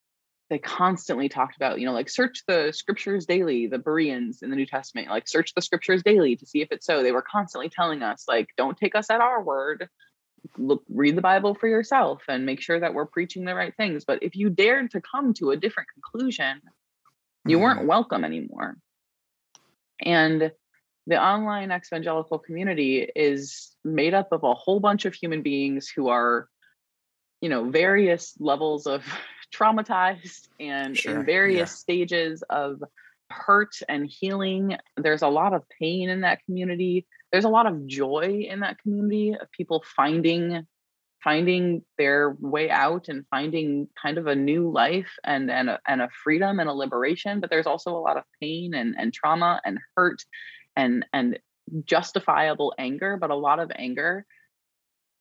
[0.50, 4.56] they constantly talked about you know like search the scriptures daily the bereans in the
[4.56, 7.02] new testament like search the scriptures daily to see if it's so.
[7.02, 9.88] They were constantly telling us like don't take us at our word.
[10.58, 14.04] Look read the bible for yourself and make sure that we're preaching the right things.
[14.04, 16.60] But if you dared to come to a different conclusion
[17.46, 17.88] you weren't mm-hmm.
[17.88, 18.76] welcome anymore.
[20.00, 20.50] And
[21.06, 26.08] the online exvangelical community is made up of a whole bunch of human beings who
[26.08, 26.48] are
[27.44, 29.04] you know various levels of
[29.54, 31.20] traumatized and sure.
[31.20, 31.76] in various yeah.
[31.84, 32.82] stages of
[33.28, 37.86] hurt and healing there's a lot of pain in that community there's a lot of
[37.86, 40.66] joy in that community of people finding
[41.22, 46.00] finding their way out and finding kind of a new life and and a, and
[46.00, 49.60] a freedom and a liberation but there's also a lot of pain and and trauma
[49.66, 50.22] and hurt
[50.76, 51.38] and and
[51.84, 54.24] justifiable anger but a lot of anger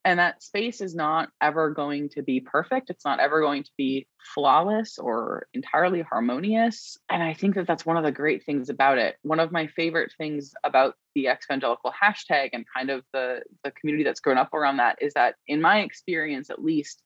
[0.06, 2.89] and that space is not ever going to be perfect.
[2.89, 6.97] It's not ever going to be flawless or entirely harmonious.
[7.10, 9.16] And i think that that's one of the great things about it.
[9.22, 14.04] One of my favorite things about the exvangelical hashtag and kind of the the community
[14.04, 17.01] that's grown up around that is that in my experience at least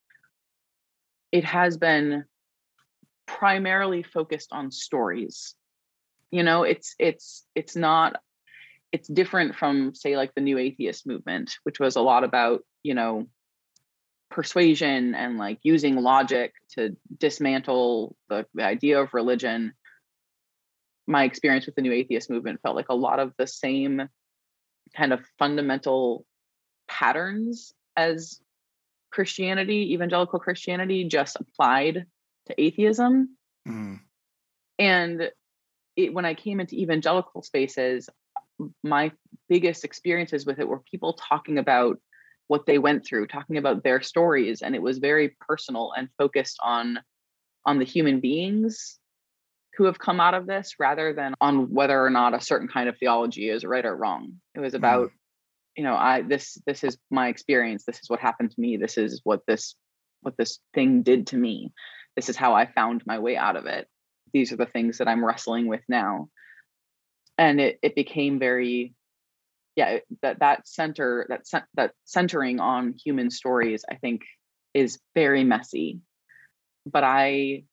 [1.30, 2.24] it has been
[3.26, 5.54] primarily focused on stories.
[6.30, 8.16] You know it's it's it's not
[8.92, 12.94] it's different from say like the new atheist movement which was a lot about you
[12.94, 13.26] know
[14.30, 19.72] persuasion and like using logic to dismantle the, the idea of religion
[21.06, 24.08] my experience with the new atheist movement felt like a lot of the same
[24.96, 26.24] kind of fundamental
[26.88, 28.40] patterns as
[29.10, 32.04] christianity evangelical christianity just applied
[32.46, 33.36] to atheism
[33.66, 33.98] mm.
[34.78, 35.30] and
[35.96, 38.08] it, when i came into exvangelical spaces
[38.82, 39.12] my
[39.48, 41.98] biggest experiences with it were people talking about
[42.48, 46.58] what they went through talking about their stories and it was very personal and focused
[46.62, 46.98] on
[47.66, 48.98] on the human beings
[49.76, 52.88] who have come out of this rather than on whether or not a certain kind
[52.88, 54.32] of theology is right or wrong.
[54.56, 55.12] It was about mm.
[55.76, 57.84] you know i this this is my experience.
[57.84, 58.76] This is what happened to me.
[58.76, 59.76] This is what this
[60.22, 61.72] what this thing did to me.
[62.16, 63.86] This is how i found my way out of it.
[64.32, 66.28] These are the things that i'm wrestling with now
[67.38, 68.94] and it it became very
[69.76, 74.22] yeah that that center that that centering on human stories i think
[74.74, 76.00] is very messy.
[76.86, 77.64] But i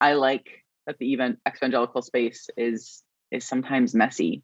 [0.00, 4.42] i like that the even evangelical space is is sometimes messy.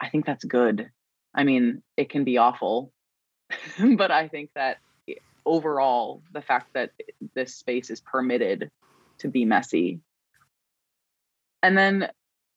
[0.00, 0.90] I think that's good.
[1.34, 2.92] I mean it can be awful
[3.96, 5.14] but i think that eh,
[5.46, 6.90] overall the fact that
[7.34, 8.70] this space is permitted
[9.18, 10.00] to be messy.
[11.62, 12.10] And then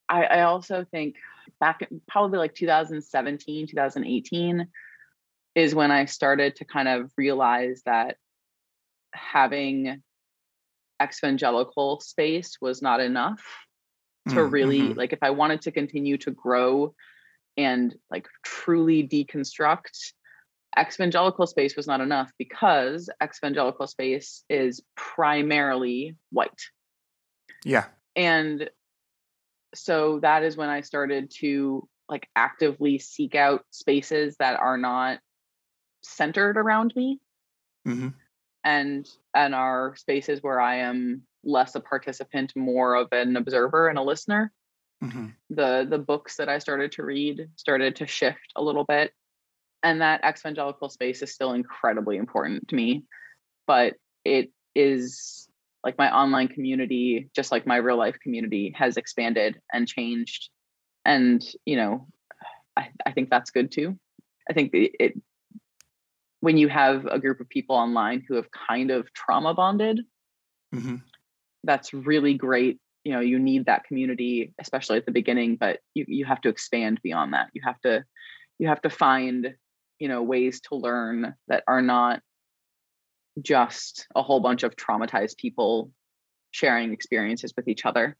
[0.10, 1.16] I, I also think
[1.60, 4.68] back probably like 2017, 2018
[5.56, 8.18] is when I started to kind of realize that
[9.14, 10.02] having
[11.02, 13.44] exvangelical space was not enough
[14.30, 14.98] to mm, really mm-hmm.
[14.98, 16.94] like if I wanted to continue to grow
[17.58, 20.14] and like truly deconstruct
[20.78, 26.70] exvangelical space was not enough because exvangelical space is primarily white.
[27.64, 27.86] Yeah.
[28.16, 28.70] And
[29.76, 35.20] so that is when I started to like actively seek out spaces that are not
[36.02, 37.20] centered around me.
[37.88, 38.10] Mm-hmm.
[38.64, 44.00] And and are spaces where I am less a participant, more of an observer and
[44.00, 44.52] a listener.
[45.04, 45.28] Mm-hmm.
[45.52, 49.14] The the books that I started to read started to shift a little bit.
[49.84, 53.04] And that exvangelical space is still incredibly important to me.
[53.68, 55.45] But it is
[55.86, 60.50] like my online community just like my real life community has expanded and changed.
[61.06, 62.08] And you know
[62.76, 63.98] i, I think that's good too.
[64.50, 65.14] I think it, it
[66.42, 70.02] when you have a group of people online who have kind of trauma bonded
[70.74, 70.98] mm-hmm.
[71.64, 72.80] that's really great.
[73.04, 76.50] You know you need that community especially at the beginning but you, you have to
[76.50, 77.50] expand beyond that.
[77.54, 78.04] You have to
[78.58, 79.54] you have to find
[80.00, 82.22] you know ways to learn that are not
[83.42, 85.92] just a whole bunch of traumatized people
[86.52, 88.16] sharing experiences with each other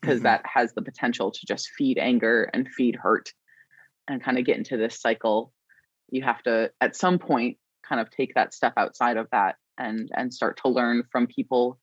[0.00, 0.24] because mm-hmm.
[0.24, 3.32] that has the potential to just feed anger and feed hurt
[4.08, 5.52] and kind of get into this cycle.
[6.10, 10.10] You have to at some point kind of take that step outside of that and
[10.14, 11.78] and start to learn from people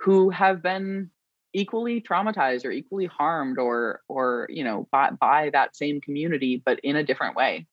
[0.00, 1.10] who have been
[1.52, 6.80] equally traumatized or equally harmed or or you know by, by that same community but
[6.80, 7.66] in a different way.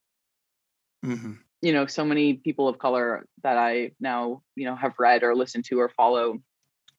[1.06, 1.34] Mm-hmm
[1.64, 5.36] you know so many people of color that i now you know have read or
[5.36, 6.38] listened to or follow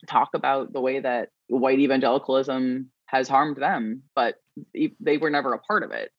[0.09, 4.37] talk about the way that white evangelicalism has harmed them but
[5.01, 6.11] they were never a part of it.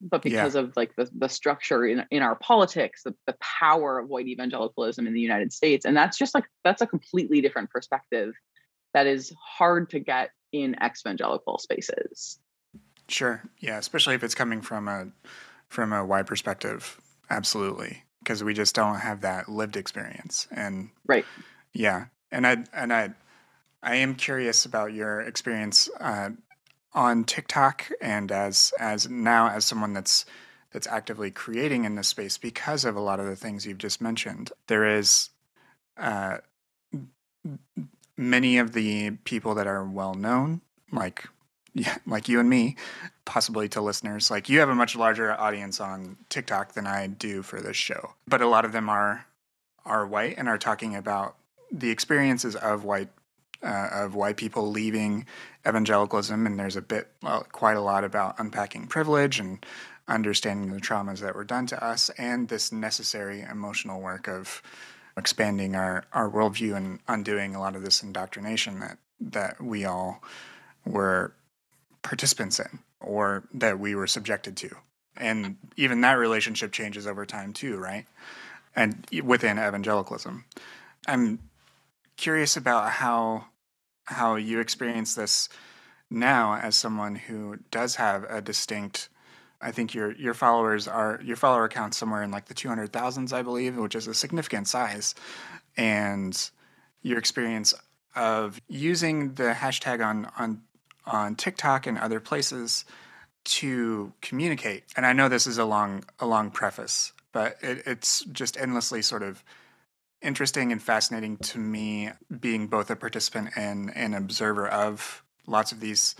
[0.00, 0.62] But because yeah.
[0.62, 5.06] of like the, the structure in, in our politics the, the power of white evangelicalism
[5.06, 8.34] in the united states and that's just like that's a completely different perspective
[8.94, 12.38] that is hard to get in exvangelical spaces.
[13.08, 13.42] Sure.
[13.60, 15.06] Yeah especially if it's coming from a
[15.68, 17.00] from a white perspective
[17.32, 21.24] absolutely because we just don't have that lived experience and right.
[21.72, 23.10] Yeah and i and i
[23.82, 26.30] i am curious about your experience uh,
[26.92, 30.24] on tiktok and as as now as someone that's
[30.72, 34.00] that's actively creating in this space because of a lot of the things you've just
[34.00, 34.50] mentioned.
[34.66, 35.30] There is
[35.96, 36.38] uh,
[38.16, 41.28] many of the people that are well known like
[41.74, 42.76] yeah, like you and me,
[43.24, 47.42] possibly to listeners, like you have a much larger audience on TikTok than I do
[47.42, 48.14] for this show.
[48.26, 49.26] But a lot of them are
[49.84, 51.36] are white and are talking about
[51.70, 53.08] the experiences of white
[53.62, 55.26] uh, of white people leaving
[55.66, 59.64] evangelicalism, and there's a bit, well, quite a lot about unpacking privilege and
[60.08, 64.60] understanding the traumas that were done to us, and this necessary emotional work of
[65.16, 70.20] expanding our, our worldview and undoing a lot of this indoctrination that that we all
[70.84, 71.32] were
[72.02, 74.70] participants in or that we were subjected to.
[75.16, 78.06] And even that relationship changes over time too, right?
[78.74, 80.44] And within evangelicalism.
[81.06, 81.38] I'm
[82.16, 83.46] curious about how
[84.04, 85.48] how you experience this
[86.10, 89.08] now as someone who does have a distinct
[89.60, 93.42] I think your your followers are your follower count somewhere in like the 200,000s I
[93.42, 95.14] believe which is a significant size
[95.76, 96.50] and
[97.02, 97.74] your experience
[98.14, 100.62] of using the hashtag on on
[101.06, 102.84] on TikTok and other places
[103.44, 104.84] to communicate.
[104.96, 109.02] And I know this is a long a long preface but it, it's just endlessly
[109.02, 109.42] sort of
[110.20, 115.80] interesting and fascinating to me being both a participant and an observer of lots of
[115.80, 116.14] these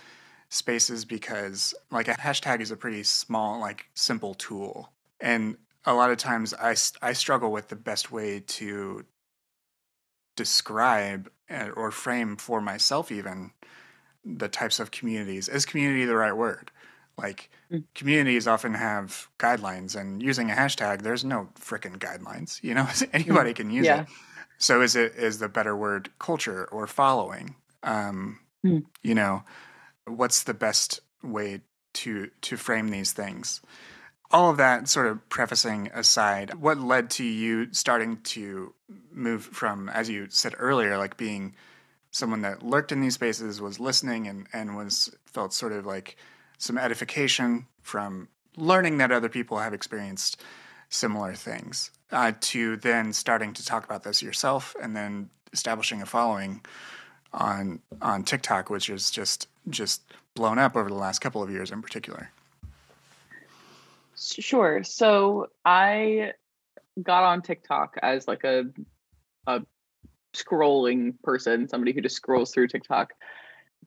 [0.49, 4.91] spaces because like a hashtag is a pretty small like simple tool.
[5.21, 9.05] And a lot of times I, I struggle with the best way to
[10.35, 13.53] describe eh, or frame for myself even
[14.25, 16.71] the types of communities is community the right word
[17.19, 17.85] like mm.
[17.95, 22.63] communities often have guidelines, and using a hashtag, there's no freaking guidelines.
[22.63, 23.57] You know, anybody mm.
[23.57, 24.03] can use yeah.
[24.03, 24.09] it.
[24.59, 27.57] So is it is the better word culture or following?
[27.83, 28.85] Um, mm.
[29.03, 29.45] You know,
[30.07, 31.61] what's the best way
[31.95, 33.61] to to frame these things?
[34.31, 38.73] All of that sort of prefacing aside, what led to you starting to
[39.13, 41.55] move from, as you said earlier, like being
[42.13, 46.17] someone that lurked in these spaces, was listening, and and was felt sort of like
[46.59, 50.41] some edification from learning that other people have experienced
[50.89, 56.07] similar things uh, to then starting to talk about this yourself and then establishing a
[56.07, 56.65] following
[57.33, 60.03] on on TikTok, which is just just
[60.35, 62.31] blown up over the last couple of years in particular.
[64.17, 64.85] Sure.
[64.85, 66.33] So I
[67.03, 68.67] got on TikTok as like a
[69.47, 69.63] a
[70.35, 73.13] scrolling person, somebody who just scrolls through TikTok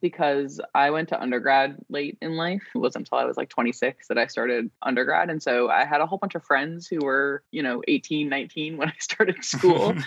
[0.01, 2.63] because I went to undergrad late in life.
[2.73, 5.29] It wasn't until I was like 26 that I started undergrad.
[5.29, 8.77] And so I had a whole bunch of friends who were, you know, 18, 19
[8.77, 9.93] when I started school.
[9.93, 10.01] mm-hmm.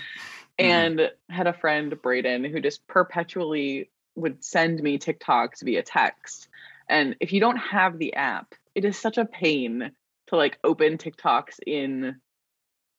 [0.58, 6.48] and had a friend, Braden, who just perpetually would send me TikToks via text.
[6.88, 9.92] And if you don't have the app, it is such a pain
[10.28, 12.16] to like open TikToks in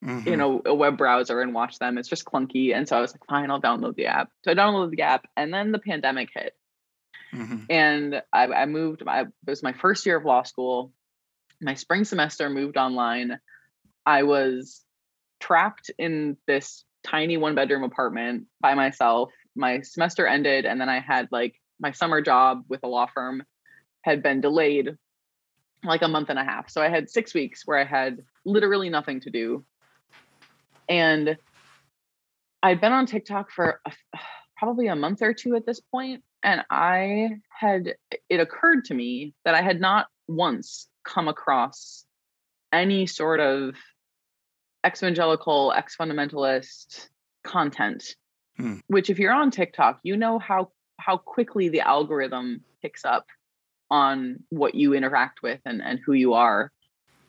[0.04, 0.30] Mm-hmm.
[0.30, 3.12] you know a web browser and watch them it's just clunky and so i was
[3.12, 6.30] like fine i'll download the app so i downloaded the app and then the pandemic
[6.34, 6.54] hit
[7.34, 7.58] Mm-hmm.
[7.70, 10.91] And I, I moved, I, it was my first year of law school.
[11.62, 13.39] My spring semester moved online.
[14.06, 14.82] I was
[15.39, 19.32] trapped in this tiny one bedroom apartment by myself.
[19.56, 23.43] My semester ended, and then I had like my summer job with a law firm
[24.02, 24.95] had been delayed
[25.84, 26.70] like a month and a half.
[26.70, 29.66] So I had six weeks where I had literally nothing to do.
[30.90, 31.38] And
[32.62, 33.92] I'd been on TikTok for a,
[34.58, 37.96] probably a month or two at this point, and I had,
[38.30, 42.06] it occurred to me that I had not once come across
[42.74, 43.76] any sort of
[44.86, 47.08] evangelical, ex fundamentalist
[47.44, 48.16] content,
[48.58, 48.78] hmm.
[48.88, 53.26] which if you're on TikTok, you know how how quickly the algorithm picks up
[53.90, 56.72] on what you interact with and, and who you are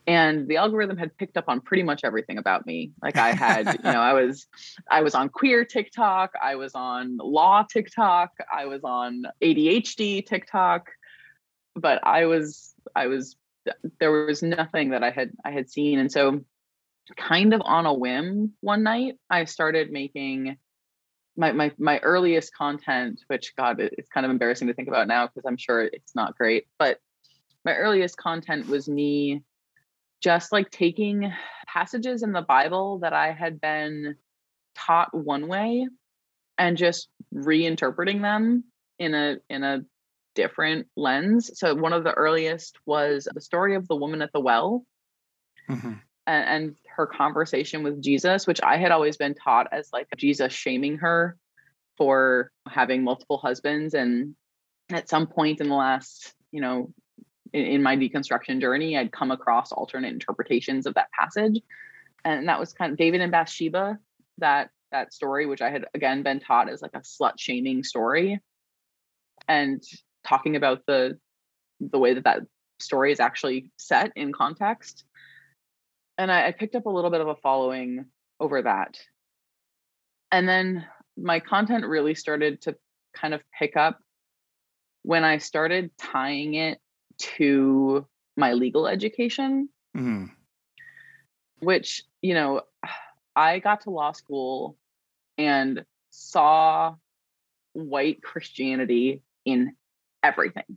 [0.06, 2.92] and the algorithm had picked up on pretty much everything about me.
[3.02, 4.46] Like i had you know i was
[4.90, 10.88] i was on queer tiktok i was on law tiktok i was on adhd tiktok
[11.74, 13.36] but i was i was
[13.98, 15.98] there was nothing that i had i had seen.
[15.98, 16.40] And so
[17.16, 20.56] kind of on a whim one night i started making
[21.36, 25.26] my my, my earliest content which god it's kind of embarrassing to think about now
[25.26, 26.98] because i'm sure it's not great but
[27.64, 29.42] my earliest content was me
[30.20, 31.32] just like taking
[31.66, 34.16] passages in the Bible that I had been
[34.74, 35.88] taught one way
[36.58, 38.64] and just reinterpreting them
[38.98, 39.80] in a in a
[40.34, 41.50] different lens.
[41.58, 44.84] So one of the earliest was the story of the woman at the well.
[45.68, 45.92] Mm-hmm.
[46.26, 50.52] And, and her conversation with Jesus, which I had always been taught as like Jesus
[50.52, 51.36] shaming her
[51.96, 53.94] for having multiple husbands.
[53.94, 54.34] And
[54.90, 56.92] at some point in the last, you know,
[57.52, 61.60] in, in my deconstruction journey, I'd come across alternate interpretations of that passage.
[62.24, 63.98] And that was kind of David and Bathsheba,
[64.38, 68.40] that that story, which I had again been taught as like a slut shaming story.
[69.48, 69.82] And
[70.24, 71.18] talking about the
[71.80, 72.40] the way that that
[72.78, 75.04] story is actually set in context.
[76.18, 78.06] And I, I picked up a little bit of a following
[78.38, 78.98] over that.
[80.30, 80.86] And then
[81.16, 82.76] my content really started to
[83.14, 83.98] kind of pick up
[85.02, 86.78] when I started tying it
[87.20, 88.06] to
[88.36, 90.26] my legal education, mm-hmm.
[91.60, 92.62] which, you know,
[93.36, 94.76] I got to law school
[95.38, 96.96] and saw
[97.72, 99.74] white Christianity in
[100.22, 100.76] everything.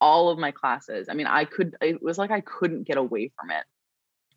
[0.00, 1.08] All of my classes.
[1.10, 3.64] I mean, I could it was like I couldn't get away from it.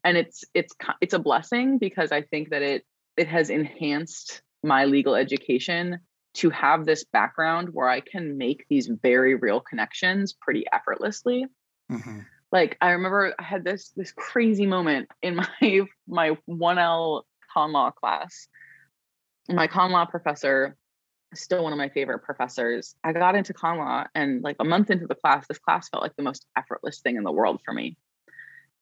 [0.04, 2.84] And it's it's it's a blessing because I think that it
[3.16, 6.00] it has enhanced my legal education
[6.36, 11.46] to have this background where I can make these very real connections pretty effortlessly.
[11.92, 12.20] Mm-hmm.
[12.52, 17.24] Like I remember I had this this crazy moment in my my 1L
[17.54, 18.48] con law class.
[19.50, 20.78] My con law professor,
[21.34, 22.96] still one of my favorite professors.
[23.04, 26.02] I got into con law and like a month into the class, this class felt
[26.02, 27.98] like the most effortless thing in the world for me.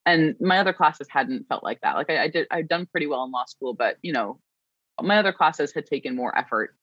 [0.06, 1.94] And my other classes hadn't felt like that.
[1.96, 4.40] Like I, I did, I'd done pretty well in law school, but you know,
[5.00, 6.76] my other classes had taken more effort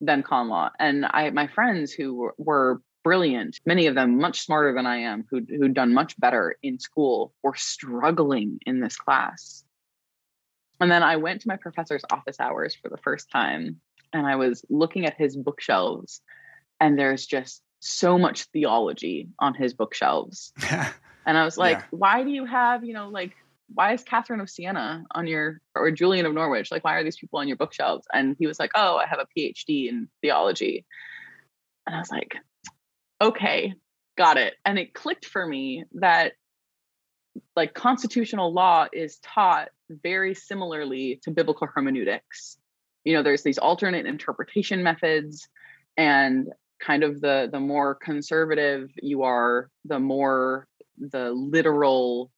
[0.00, 0.70] than con law.
[0.78, 4.98] And I, my friends who were, were brilliant, many of them much smarter than I
[4.98, 9.64] am, who who'd done much better in school, were struggling in this class.
[10.80, 13.80] And then I went to my professor's office hours for the first time,
[14.12, 16.22] and I was looking at his bookshelves,
[16.80, 20.52] and there's just so much theology on his bookshelves.
[21.26, 21.84] and I was like, yeah.
[21.90, 23.34] why do you have, you know, like
[23.72, 26.70] why is Catherine of Siena on your or Julian of Norwich?
[26.70, 28.06] Like, why are these people on your bookshelves?
[28.12, 30.84] And he was like, Oh, I have a PhD in theology.
[31.86, 32.36] And I was like,
[33.20, 33.74] okay,
[34.16, 34.54] got it.
[34.64, 36.32] And it clicked for me that
[37.56, 42.58] like constitutional law is taught very similarly to biblical hermeneutics.
[43.04, 45.48] You know, there's these alternate interpretation methods
[45.96, 46.48] and
[46.80, 50.66] kind of the the more conservative you are, the more
[50.98, 52.30] the literal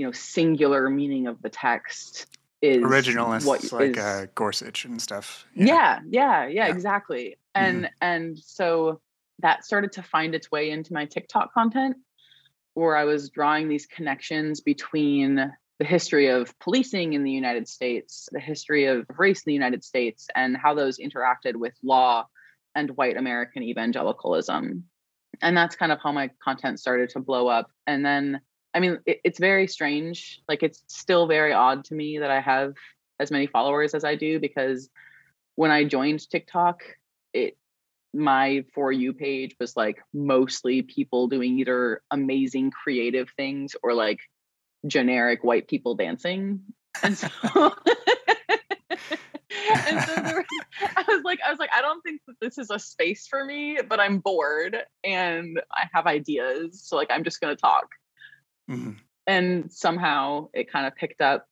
[0.00, 2.26] you know singular meaning of the text
[2.62, 5.44] is originalists what like is, uh, Gorsuch and stuff.
[5.54, 5.66] Yeah.
[5.66, 7.36] yeah, yeah, yeah, exactly.
[7.54, 7.94] And mm-hmm.
[8.00, 9.02] and so
[9.40, 11.96] that started to find its way into my TikTok content,
[12.72, 18.30] where I was drawing these connections between the history of policing in the United States,
[18.32, 22.26] the history of race in the United States, and how those interacted with law
[22.74, 24.84] and white American evangelicalism.
[25.42, 27.70] And that's kind of how my content started to blow up.
[27.86, 28.40] And then
[28.74, 30.40] I mean, it, it's very strange.
[30.48, 32.74] Like, it's still very odd to me that I have
[33.18, 34.88] as many followers as I do because
[35.56, 36.82] when I joined TikTok,
[37.32, 37.56] it
[38.12, 44.18] my for you page was like mostly people doing either amazing creative things or like
[44.86, 46.60] generic white people dancing.
[47.02, 47.28] And so
[49.86, 50.44] and so there,
[50.96, 53.44] I was like, I was like, I don't think that this is a space for
[53.44, 56.82] me, but I'm bored and I have ideas.
[56.82, 57.90] So like I'm just gonna talk.
[58.70, 58.92] Mm-hmm.
[59.26, 61.46] And somehow it kind of picked up.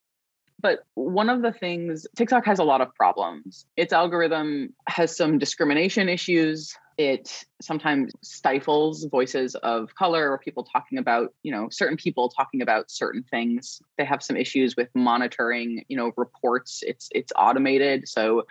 [0.61, 3.67] But one of the things, TikTok has a lot of problems.
[3.77, 6.75] Its algorithm has some discrimination issues.
[6.97, 12.61] It sometimes stifles voices of color or people talking about, you know, certain people talking
[12.61, 13.81] about certain things.
[13.99, 16.83] They have some issues with monitoring, you know, reports.
[16.85, 18.09] It's it's automated.
[18.09, 18.43] So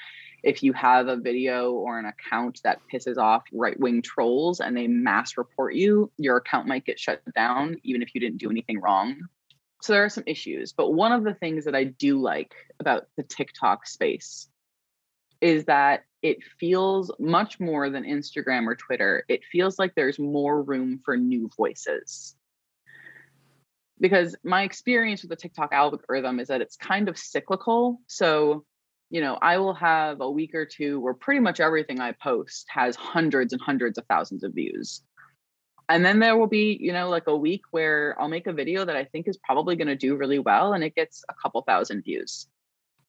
[0.44, 4.78] if you have a video or an account that pisses off right wing trolls and
[4.78, 8.50] they mass report you, your account might get shut down, even if you didn't do
[8.50, 9.28] anything wrong.
[9.82, 10.74] So there are some issues.
[10.74, 14.50] But one of the things that I do like about the TikTok space
[15.42, 19.24] is that it feels much more than Instagram or Twitter.
[19.28, 22.36] It feels like there's more room for new voices.
[24.00, 28.00] Because my experience with the TikTok algorithm is that it's kind of cyclical.
[28.08, 28.66] So
[29.10, 32.66] you know, I will have a week or two where pretty much everything I post
[32.70, 35.02] has hundreds and hundreds of thousands of views.
[35.90, 38.84] And then there will be, you know, like a week where I'll make a video
[38.84, 41.62] that I think is probably going to do really well and it gets a couple
[41.62, 42.48] thousand views.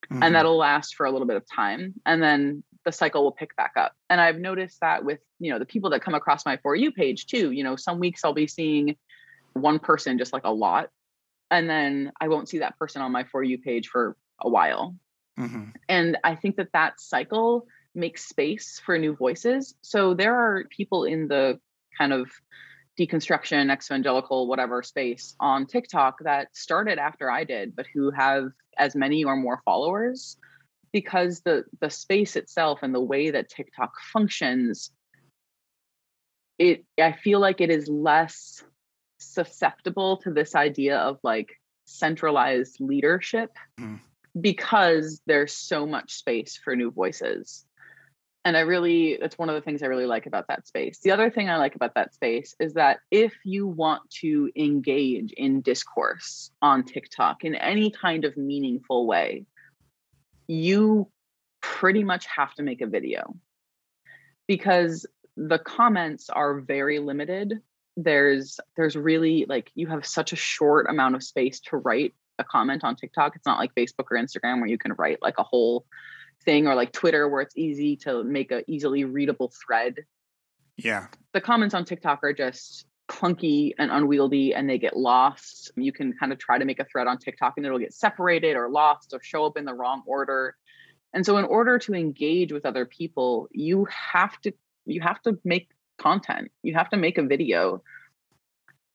[0.09, 0.23] Mm-hmm.
[0.23, 1.95] And that'll last for a little bit of time.
[2.05, 3.93] And then the cycle will pick back up.
[4.09, 6.93] And I've noticed that with, you know, the people that come across my For You
[6.93, 7.51] page too.
[7.51, 8.95] You know, some weeks I'll be seeing
[9.53, 10.89] one person just like a lot.
[11.51, 14.95] And then I won't see that person on my For You page for a while.
[15.39, 15.69] Mm-hmm.
[15.87, 17.65] And I think that that cycle
[17.95, 19.75] makes space for new voices.
[19.81, 21.59] So there are people in the
[21.97, 22.29] kind of
[22.99, 28.95] deconstruction, exvangelical, whatever space on TikTok that started after I did, but who have as
[28.95, 30.37] many or more followers
[30.91, 34.91] because the the space itself and the way that TikTok functions
[36.57, 38.63] it I feel like it is less
[39.19, 41.49] susceptible to this idea of like
[41.85, 43.99] centralized leadership mm
[44.39, 47.65] because there's so much space for new voices.
[48.45, 50.99] And I really, that's one of the things I really like about that space.
[51.03, 55.33] The other thing I like about that space is that if you want to engage
[55.33, 59.45] in discourse on TikTok in any kind of meaningful way,
[60.47, 61.09] you
[61.61, 63.35] pretty much have to make a video
[64.47, 65.05] because
[65.35, 67.61] the comments are very limited
[68.03, 72.43] there's there's really like you have such a short amount of space to write a
[72.43, 73.35] comment on TikTok.
[73.35, 75.85] It's not like Facebook or Instagram where you can write like a whole
[76.45, 79.95] thing or like Twitter where it's easy to make a easily readable thread.
[80.77, 81.07] Yeah.
[81.33, 85.71] The comments on TikTok are just clunky and unwieldy and they get lost.
[85.75, 88.55] You can kind of try to make a thread on TikTok and it'll get separated
[88.55, 90.55] or lost or show up in the wrong order.
[91.13, 94.53] And so in order to engage with other people, you have to
[94.85, 96.51] you have to make content.
[96.63, 97.83] You have to make a video.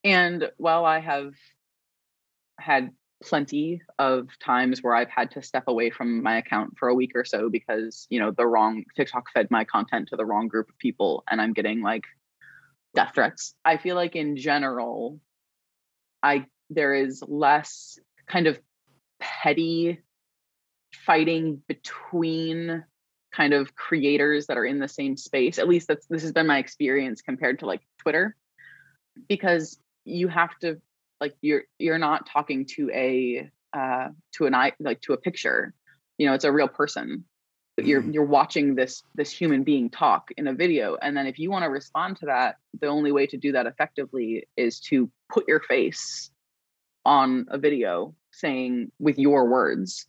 [0.02, 1.34] And while I have
[2.58, 2.92] had
[3.24, 7.12] plenty of times where I've had to step away from my account for a week
[7.14, 10.68] or so because, you know, the wrong TikTok fed my content to the wrong group
[10.68, 12.04] of people and I'm getting like
[12.94, 13.54] death threats.
[13.64, 15.20] I feel like in general,
[16.22, 18.58] I there is less kind of
[19.20, 20.00] petty
[20.92, 22.84] fighting between
[23.32, 25.58] kind of creators that are in the same space.
[25.58, 28.36] At least that's this has been my experience compared to like Twitter
[29.28, 30.80] because you have to
[31.20, 35.74] like you're you're not talking to a uh to an eye like to a picture.
[36.18, 37.24] You know it's a real person.
[37.76, 38.12] But you're mm-hmm.
[38.12, 41.64] you're watching this this human being talk in a video and then if you want
[41.64, 45.58] to respond to that the only way to do that effectively is to put your
[45.58, 46.30] face
[47.04, 50.06] on a video saying with your words.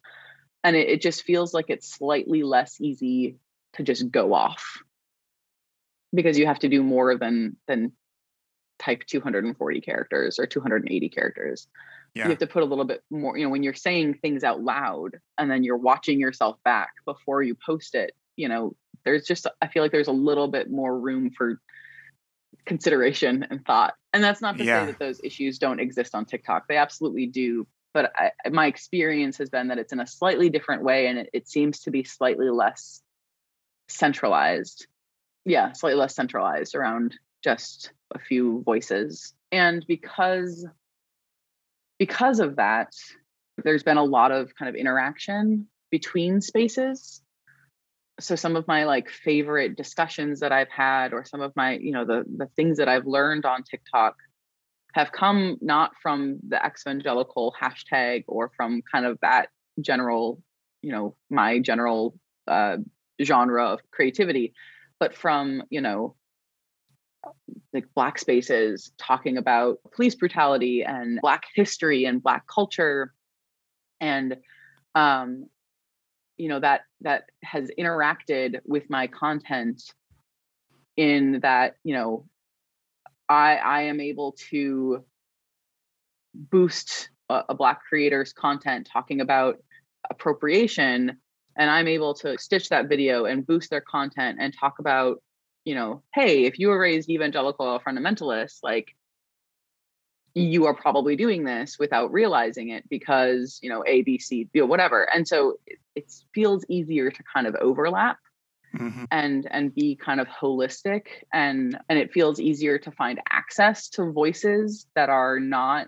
[0.63, 3.37] And it, it just feels like it's slightly less easy
[3.73, 4.79] to just go off.
[6.13, 7.91] Because you have to do more than than
[8.85, 11.67] type 240 characters or 280 characters.
[12.13, 12.23] Yeah.
[12.23, 14.61] You have to put a little bit more, you know, when you're saying things out
[14.61, 19.47] loud and then you're watching yourself back before you post it, you know, there's just,
[19.61, 21.59] I feel like there's a little bit more room for
[22.65, 23.95] consideration and thought.
[24.13, 24.85] And that's not to yeah.
[24.85, 26.67] say that those issues don't exist on TikTok.
[26.67, 27.67] They absolutely do.
[27.93, 31.29] But I, my experience has been that it's in a slightly different way and it,
[31.33, 33.01] it seems to be slightly less
[33.89, 34.87] centralized.
[35.43, 37.15] Yeah, slightly less centralized around
[37.45, 39.33] just a few voices.
[39.51, 40.67] And because
[41.97, 42.91] because of that,
[43.63, 47.21] there's been a lot of kind of interaction between spaces.
[48.19, 51.91] So some of my like favorite discussions that I've had or some of my, you
[51.91, 54.15] know, the the things that I've learned on TikTok
[54.93, 60.41] have come not from the exvangelical hashtag or from kind of that general,
[60.81, 62.17] you know, my general
[62.47, 62.77] uh,
[63.21, 64.53] genre of creativity,
[64.99, 66.15] but from, you know,
[67.75, 73.13] like black spaces talking about police brutality and black history and black culture.
[74.01, 74.37] And
[74.95, 75.47] um
[76.37, 79.81] you know that that has interacted with my content
[80.97, 82.25] in that you know
[83.29, 85.03] i i am able to
[86.33, 89.57] boost a, a black creator's content talking about
[90.09, 91.17] appropriation.
[91.57, 95.21] And i'm able to stitch that video and boost their content and talk about
[95.65, 98.95] you know, hey, if you were raised evangelical or fundamentalist, like
[100.33, 104.61] you are probably doing this without realizing it because, you know, A, B, C, you
[104.61, 105.03] know, whatever.
[105.03, 108.17] And so it, it feels easier to kind of overlap
[108.77, 109.05] mm-hmm.
[109.11, 114.11] and and be kind of holistic and and it feels easier to find access to
[114.11, 115.87] voices that are not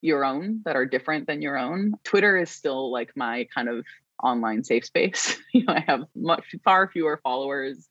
[0.00, 3.84] your own that are different than your own twitter is still like my kind of
[4.22, 7.88] online safe space you know i have much far fewer followers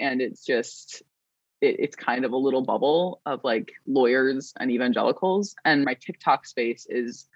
[0.00, 1.02] and it's just
[1.60, 6.46] it, it's kind of a little bubble of like lawyers and evangelicals and my tiktok
[6.46, 7.28] space is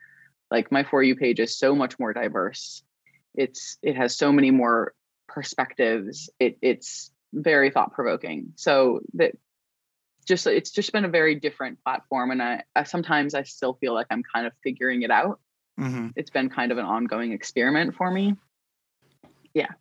[0.50, 2.82] like my for you page is so much more diverse.
[3.34, 4.94] It's it has so many more
[5.28, 6.30] perspectives.
[6.38, 9.32] It it's very thought provoking so that
[10.24, 13.92] just it's just been a very different platform and I, I, sometimes i still feel
[13.92, 15.40] like i'm kind of figuring it out.
[15.80, 16.10] Mm-hmm.
[16.14, 18.36] it's been kind of an ongoing experiment for me.
[19.52, 19.72] Yeah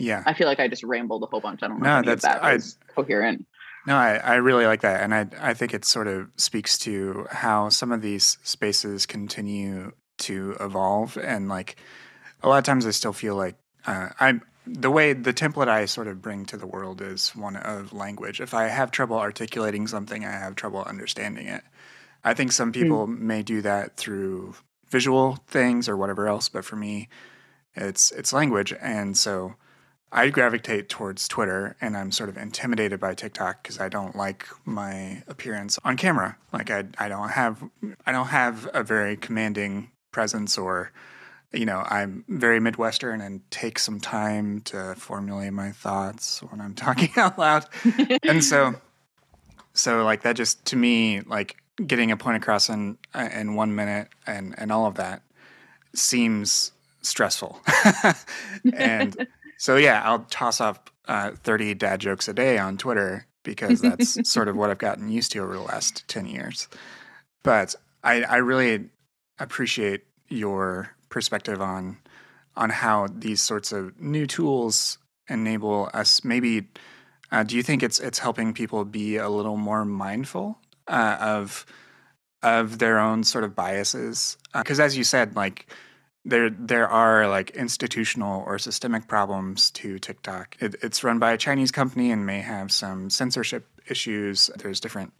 [0.00, 0.22] yeah.
[0.26, 1.62] I feel like I just rambled a whole bunch.
[1.62, 2.00] I don't know.
[2.00, 2.58] No, that's that I,
[2.94, 3.46] coherent.
[3.86, 5.02] No, I, I really like that.
[5.02, 9.92] And I, I think it sort of speaks to how some of these spaces continue
[10.18, 11.16] to evolve.
[11.16, 11.76] And like
[12.42, 15.86] a lot of times I still feel like uh, I'm, the way the template I
[15.86, 18.40] sort of bring to the world is one of language.
[18.40, 21.64] If I have trouble articulating something, I have trouble understanding it.
[22.22, 22.80] I think some hmm.
[22.80, 23.18] people mm.
[23.18, 24.54] may do that through
[24.90, 27.08] visual things or whatever else, but for me,
[27.74, 29.54] it's it's language, and so
[30.12, 34.48] I gravitate towards Twitter and I'm sort of intimidated by TikTok because I don't like
[34.64, 36.36] my appearance on camera.
[36.52, 37.62] Like I I don't have
[38.06, 40.92] I don't have a very commanding presence or
[41.52, 46.74] you know, I'm very Midwestern and take some time to formulate my thoughts when I'm
[46.86, 47.66] talking out loud.
[48.22, 48.74] and so,
[49.72, 54.08] so like that just to me, like getting a point across in in one minute
[54.26, 55.22] and and all of that
[55.94, 57.60] seems stressful.
[58.74, 59.26] and
[59.60, 64.16] so yeah, I'll toss off uh, 30 dad jokes a day on Twitter because that's
[64.32, 66.66] sort of what I've gotten used to over the last 10 years.
[67.42, 68.88] But I, I really
[69.38, 71.98] appreciate your perspective on
[72.56, 74.96] on how these sorts of new tools
[75.28, 76.66] enable us maybe
[77.30, 80.58] uh, do you think it's it's helping people be a little more mindful
[80.88, 81.66] uh, of
[82.42, 85.66] of their own sort of biases because uh, as you said like
[86.24, 90.56] there there are like institutional or systemic problems to TikTok.
[90.60, 94.50] It, it's run by a Chinese company and may have some censorship issues.
[94.56, 95.12] There's different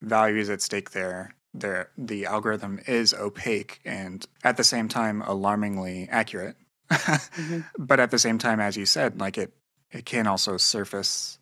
[0.00, 1.34] values at stake there.
[1.52, 6.56] There, the algorithm is opaque and at the same time alarmingly accurate.
[6.90, 7.60] mm-hmm.
[7.78, 9.52] But at the same time, as you said, like it
[9.90, 11.38] it can also surface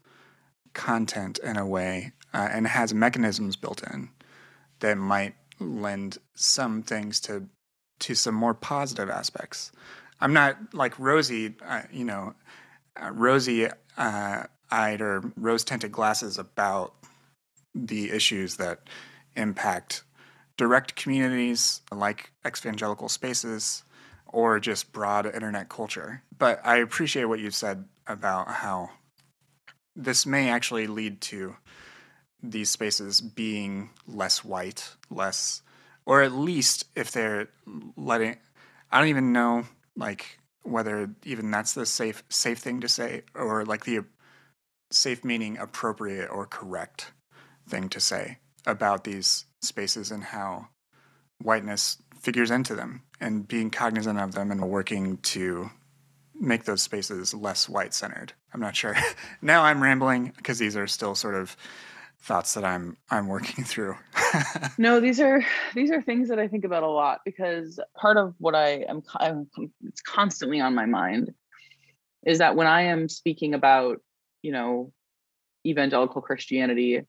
[0.73, 4.11] content in a way uh, and has mechanisms built in
[4.81, 7.49] that might lend some things to
[8.01, 9.73] to some more positive aspects.
[10.21, 12.35] I'm not like rosy, uh, you know,
[13.01, 16.95] uh, rosy uh, eyed or rose tinted glasses about
[17.75, 18.81] the issues that
[19.37, 20.05] impact
[20.57, 23.83] direct communities like evangelical spaces
[24.27, 26.23] or just broad internet culture.
[26.37, 28.91] But I appreciate what you said about how
[29.97, 31.57] this may actually lead to
[32.43, 35.63] these spaces being less white, less
[36.07, 37.49] or at least if they're
[37.97, 38.37] letting
[38.91, 39.65] i don't even know
[39.97, 44.01] like whether even that's the safe safe thing to say or like the
[44.91, 47.13] safe meaning appropriate or correct
[47.69, 50.69] thing to say about these spaces and how
[51.43, 55.71] whiteness figures into them and being cognizant of them and working to
[56.35, 58.97] make those spaces less white centered i'm not sure.
[59.43, 61.57] Now i'm rambling because these are still sort of
[62.25, 63.97] thoughts that I'm I'm working through.
[64.79, 65.45] no, these are
[65.75, 69.03] these are things that I think about a lot because part of what I am
[69.17, 69.49] I'm,
[69.87, 71.33] it's constantly on my mind
[72.27, 73.99] is that when I am speaking about,
[74.43, 74.93] you know,
[75.67, 77.03] evangelical Christianity,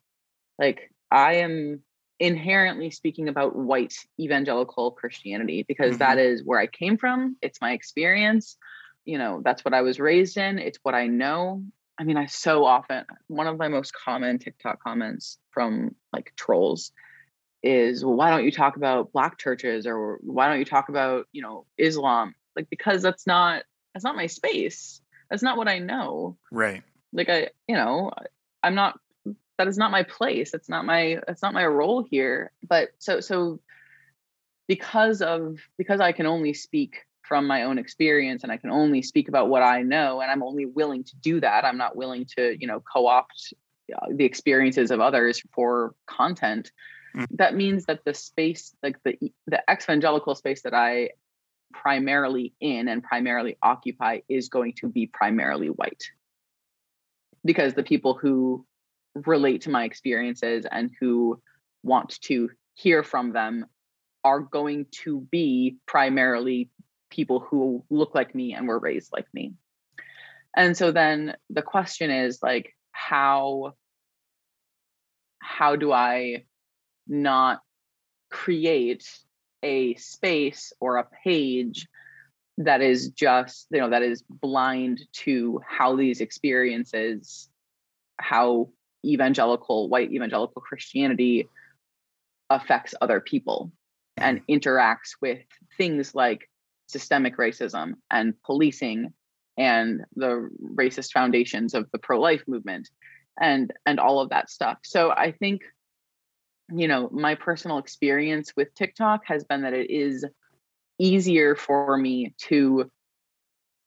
[0.60, 1.82] like I am
[2.20, 6.00] inherently speaking about white evangelical Christianity because mm-hmm.
[6.00, 8.58] that is where I came from, it's my experience,
[9.06, 11.64] you know, that's what I was raised in, it's what I know,
[11.98, 16.92] I mean, I so often, one of my most common TikTok comments from like trolls
[17.64, 21.28] is, well, why don't you talk about black churches or why don't you talk about,
[21.32, 22.36] you know, Islam?
[22.56, 25.02] Like, because that's not, that's not my space.
[25.30, 26.38] That's not what I know.
[26.52, 26.84] Right.
[27.14, 28.12] Like, I, you know,
[28.62, 29.00] I'm not,
[29.58, 30.54] that is not my place.
[30.54, 32.52] It's not my, it's not my role here.
[32.68, 33.62] But so, so
[34.68, 39.02] because of, because I can only speak from my own experience and I can only
[39.02, 41.66] speak about what I know and I'm only willing to do that.
[41.66, 43.54] I'm not willing to, you know, co-opt
[43.94, 46.72] uh, the experiences of others for content.
[47.16, 47.28] Mm.
[47.32, 49.18] That means that the space like the
[49.48, 51.10] the exvangelical space that I
[51.72, 56.04] primarily in and primarily occupy is going to be primarily white.
[57.44, 58.66] Because the people who
[59.14, 61.42] relate to my experiences and who
[61.84, 63.66] want to hear from them
[64.24, 66.70] are going to be primarily
[67.16, 69.54] people who look like me and were raised like me.
[70.56, 73.74] And so then the question is like how
[75.40, 76.46] how do I
[77.08, 77.62] not
[78.30, 79.08] create
[79.64, 81.88] a space or a page
[82.58, 87.50] that is just you know that is blind to how these experiences
[88.18, 88.70] how
[89.06, 91.50] evangelical white evangelical christianity
[92.50, 93.72] affects other people
[94.18, 95.40] and interacts with
[95.78, 96.50] things like
[96.88, 99.14] systemic racism and policing
[99.58, 102.90] and the racist foundations of the pro-life movement
[103.40, 104.78] and and all of that stuff.
[104.84, 105.62] So i think
[106.74, 110.26] you know my personal experience with tiktok has been that it is
[110.98, 112.90] easier for me to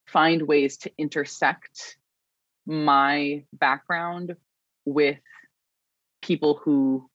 [0.07, 1.97] find ways to intersect
[2.67, 4.37] my background
[4.85, 5.19] with
[6.23, 7.09] people who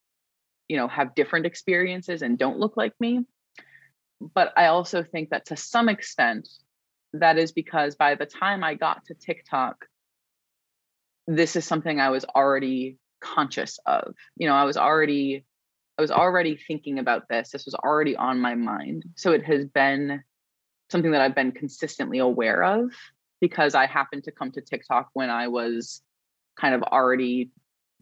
[0.68, 3.26] you know have different experiences and don't look like me
[4.20, 6.48] but I also think that to some extent,
[7.14, 9.86] that is because by the time I got to TikTok,
[11.28, 14.16] this is something I was already conscious of.
[14.36, 15.46] You know, I was already
[15.98, 17.52] I was already thinking about this.
[17.52, 19.06] This was already on my mind.
[19.16, 20.24] So it has been
[20.90, 22.92] something that I've been consistently aware of
[23.40, 26.02] because I happened to come to TikTok when I was
[26.60, 27.52] kind of already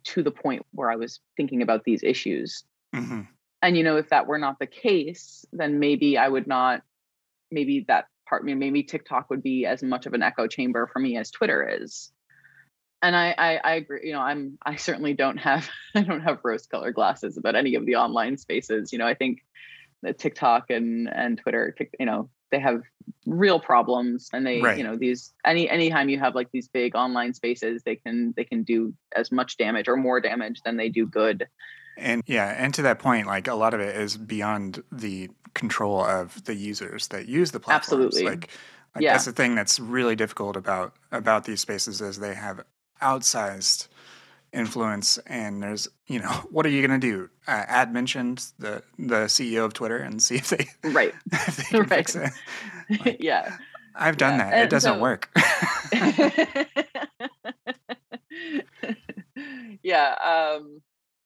[0.04, 2.64] to the point where I was thinking about these issues.
[2.96, 3.22] Mm-hmm
[3.62, 6.82] and you know if that were not the case then maybe i would not
[7.52, 11.18] maybe that part maybe TikTok would be as much of an echo chamber for me
[11.18, 12.12] as Twitter is.
[13.04, 14.02] And I, I, I agree.
[14.06, 17.76] You know, I'm I certainly don't have I don't have rose colored glasses about any
[17.76, 18.94] of the online spaces.
[18.94, 19.40] You know, I think
[20.02, 22.84] that TikTok and and Twitter, you know, they have
[23.26, 24.78] real problems and they right.
[24.78, 28.44] you know these any anytime you have like these big online spaces they can they
[28.44, 31.48] can do as much damage or more damage than they do good
[32.02, 36.04] and yeah and to that point like a lot of it is beyond the control
[36.04, 38.06] of the users that use the platforms.
[38.06, 38.30] Absolutely.
[38.30, 38.50] Like,
[38.96, 39.14] like yeah.
[39.14, 42.64] that's the thing that's really difficult about about these spaces is they have
[43.02, 43.88] outsized
[44.54, 47.30] influence and there's you know what are you going to do?
[47.48, 51.14] Uh, add mentioned the the ceo of twitter and see if they right.
[51.32, 51.90] if they can right.
[51.90, 52.32] fix it.
[53.06, 53.56] Like, yeah.
[53.96, 54.50] I've done yeah.
[54.50, 54.54] that.
[54.54, 55.30] And it doesn't so, work.
[59.82, 60.16] Yeah
[60.60, 60.82] um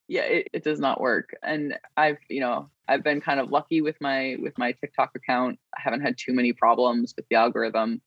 [0.08, 3.82] yeah it, it does not work and i've you know i've been kind of lucky
[3.82, 5.60] with my with my tiktok account.
[5.76, 8.01] I haven't had too many problems with the algorithm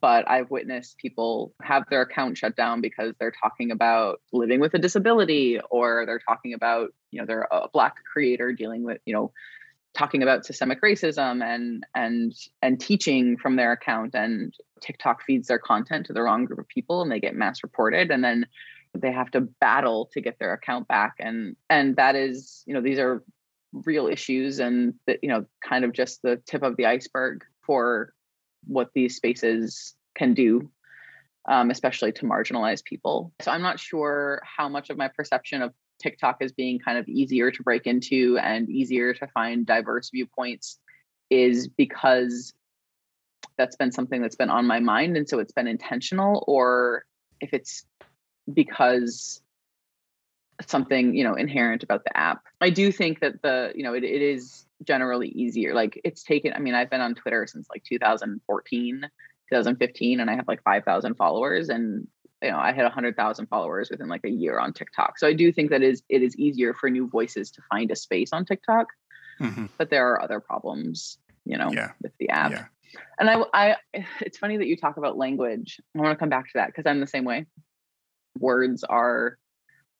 [0.00, 4.74] but I've witnessed people have their account shut down because they're talking about living with
[4.74, 9.14] a disability or they're talking about, you know, they're a black creator dealing with, you
[9.14, 9.32] know,
[9.94, 15.58] talking about systemic racism and and and teaching from their account and TikTok feeds their
[15.58, 18.46] content to the wrong group of people and they get mass reported and then
[18.94, 22.80] they have to battle to get their account back and and that is, you know,
[22.80, 23.22] these are
[23.72, 28.12] real issues and that you know kind of just the tip of the iceberg for
[28.66, 30.70] what these spaces can do,
[31.48, 33.32] um, especially to marginalized people.
[33.40, 37.08] So I'm not sure how much of my perception of TikTok as being kind of
[37.08, 40.78] easier to break into and easier to find diverse viewpoints
[41.30, 42.52] is because
[43.56, 47.04] that's been something that's been on my mind and so it's been intentional or
[47.40, 47.84] if it's
[48.52, 49.40] because
[50.66, 54.04] something you know inherent about the app i do think that the you know it,
[54.04, 55.74] it is generally easier.
[55.74, 59.00] Like it's taken, I mean, I've been on Twitter since like 2014,
[59.50, 61.68] 2015, and I have like 5,000 followers.
[61.68, 62.06] And,
[62.42, 65.18] you know, I had 100,000 followers within like a year on TikTok.
[65.18, 67.96] So I do think that is it is easier for new voices to find a
[67.96, 68.88] space on TikTok.
[69.40, 69.66] Mm-hmm.
[69.78, 71.92] But there are other problems, you know, yeah.
[72.00, 72.52] with the app.
[72.52, 72.64] Yeah.
[73.18, 73.76] And I, I,
[74.20, 75.80] it's funny that you talk about language.
[75.96, 77.46] I want to come back to that because I'm the same way.
[78.38, 79.38] Words are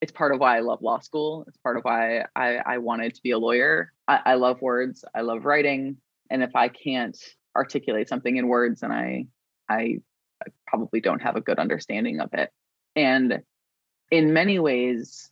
[0.01, 1.45] it's part of why I love law school.
[1.49, 3.91] It's part of why I, I wanted to be a lawyer.
[4.07, 5.03] I, I love words.
[5.15, 5.97] I love writing.
[6.29, 7.19] And if I can't
[7.57, 9.29] articulate something in words, then I,
[9.67, 10.01] I,
[10.43, 12.51] I probably don't have a good understanding of it.
[12.95, 13.43] And
[14.11, 15.31] in many ways,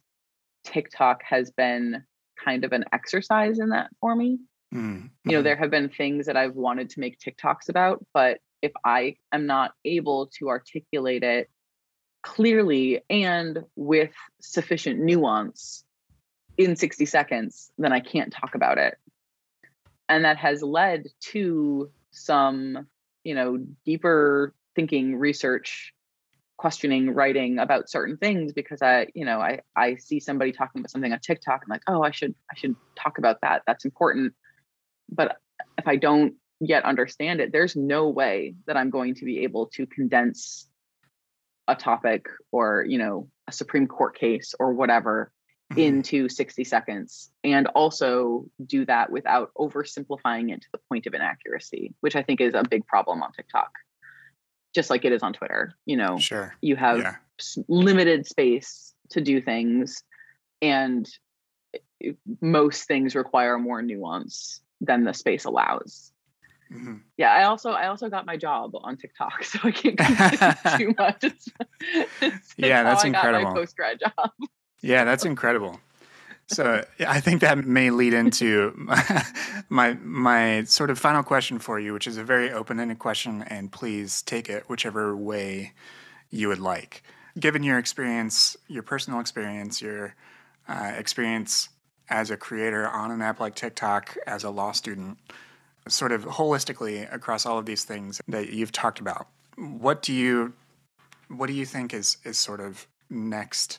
[0.65, 2.05] TikTok has been
[2.43, 4.39] kind of an exercise in that for me.
[4.75, 5.09] Mm-hmm.
[5.31, 8.73] You know, there have been things that I've wanted to make TikToks about, but if
[8.87, 11.51] I am not able to articulate it
[12.23, 15.85] clearly and with sufficient nuance
[16.57, 18.97] in 60 seconds, then I can't talk about it.
[20.09, 22.87] And that has led to some,
[23.25, 25.93] you know, deeper thinking, research,
[26.57, 30.91] questioning, writing about certain things because I, you know, I I see somebody talking about
[30.91, 33.63] something on TikTok and like, oh, I should I should talk about that.
[33.67, 34.35] That's important.
[35.09, 35.39] But
[35.79, 39.67] if I don't yet understand it, there's no way that I'm going to be able
[39.75, 40.69] to condense
[41.73, 45.33] a topic or you know a supreme court case or whatever
[45.73, 45.81] mm-hmm.
[45.81, 51.95] into 60 seconds and also do that without oversimplifying it to the point of inaccuracy
[52.01, 53.73] which i think is a big problem on tiktok
[54.75, 57.15] just like it is on twitter you know sure you have yeah.
[57.69, 60.03] limited space to do things
[60.61, 61.09] and
[62.41, 66.12] most things require more nuance than the space allows
[66.73, 66.97] Mm-hmm.
[67.17, 70.95] Yeah, I also I also got my job on TikTok, so I can't complain too
[70.99, 71.25] much.
[71.85, 73.53] It's, it's yeah, that's incredible.
[73.53, 74.31] post grad job.
[74.81, 75.81] yeah, that's incredible.
[76.47, 78.73] So I think that may lead into
[79.69, 83.43] my my sort of final question for you, which is a very open ended question,
[83.43, 85.73] and please take it whichever way
[86.31, 87.03] you would like.
[87.39, 90.15] Given your experience, your personal experience, your
[90.69, 91.69] uh, experience
[92.09, 95.19] as a creator on an app like TikTok, as a law student,
[95.89, 100.53] sort of holistically across all of these things that you've talked about, what do you
[101.29, 103.79] what do you think is is sort of next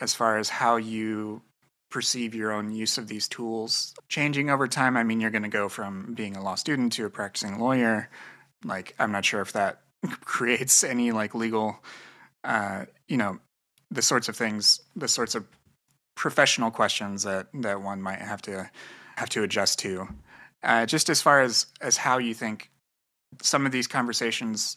[0.00, 1.42] as far as how you
[1.90, 4.96] perceive your own use of these tools changing over time?
[4.96, 8.08] I mean, you're going to go from being a law student to a practicing lawyer.
[8.64, 9.82] Like, I'm not sure if that
[10.24, 11.76] creates any like legal,
[12.44, 13.38] uh, you know,
[13.90, 15.46] the sorts of things, the sorts of
[16.14, 18.70] professional questions that that one might have to
[19.16, 20.08] have to adjust to.
[20.62, 22.70] Uh, just as far as as how you think
[23.42, 24.76] some of these conversations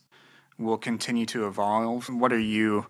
[0.58, 2.88] will continue to evolve, what are you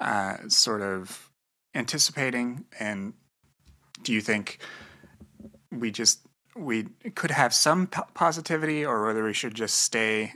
[0.00, 1.30] uh, sort of
[1.74, 3.14] anticipating, and
[4.02, 4.58] do you think
[5.70, 6.20] we just
[6.56, 10.32] we could have some p- positivity or whether we should just stay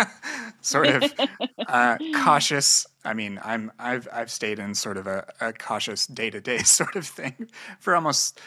[0.60, 1.12] sort of
[1.68, 2.86] uh, cautious.
[3.04, 6.58] I mean, I'm I've I've stayed in sort of a, a cautious day to day
[6.58, 7.48] sort of thing
[7.80, 8.40] for almost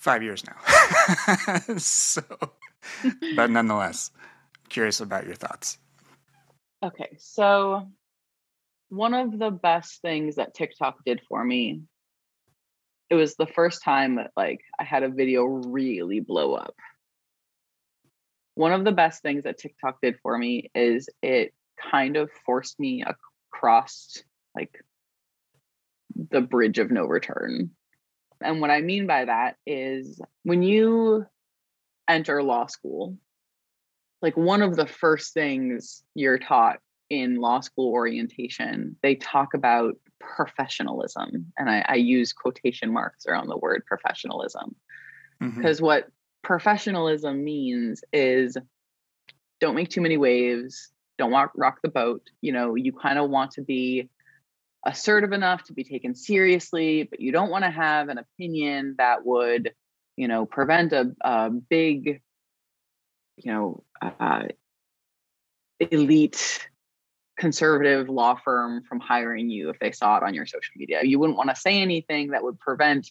[0.00, 1.76] five years now.
[1.78, 2.22] so,
[3.36, 4.10] but nonetheless,
[4.68, 5.78] curious about your thoughts.
[6.82, 7.88] Okay, so
[8.88, 11.82] one of the best things that TikTok did for me
[13.10, 16.74] it was the first time that like I had a video really blow up.
[18.54, 21.52] One of the best things that TikTok did for me is it
[21.90, 23.04] kind of forced me
[23.52, 24.22] across
[24.54, 24.72] like
[26.30, 27.70] the bridge of no return.
[28.42, 31.26] And what I mean by that is when you
[32.08, 33.16] enter law school,
[34.22, 39.94] like one of the first things you're taught in law school orientation, they talk about
[40.20, 41.52] professionalism.
[41.58, 44.74] And I, I use quotation marks around the word professionalism.
[45.40, 45.86] Because mm-hmm.
[45.86, 46.08] what
[46.42, 48.56] professionalism means is
[49.58, 52.22] don't make too many waves, don't walk, rock the boat.
[52.40, 54.08] You know, you kind of want to be
[54.84, 59.24] assertive enough to be taken seriously, but you don't want to have an opinion that
[59.24, 59.72] would,
[60.16, 62.22] you know, prevent a, a big,
[63.36, 64.44] you know, uh,
[65.78, 66.68] elite
[67.36, 71.00] conservative law firm from hiring you if they saw it on your social media.
[71.02, 73.10] You wouldn't want to say anything that would prevent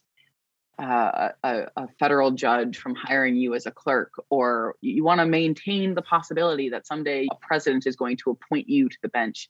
[0.80, 5.26] uh, a, a, federal judge from hiring you as a clerk, or you want to
[5.26, 9.50] maintain the possibility that someday a president is going to appoint you to the bench.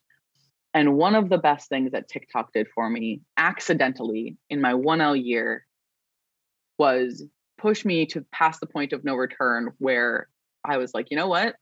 [0.80, 5.22] And one of the best things that TikTok did for me accidentally in my 1L
[5.22, 5.66] year
[6.78, 7.22] was
[7.58, 10.30] push me to past the point of no return where
[10.64, 11.58] I was like, you know what?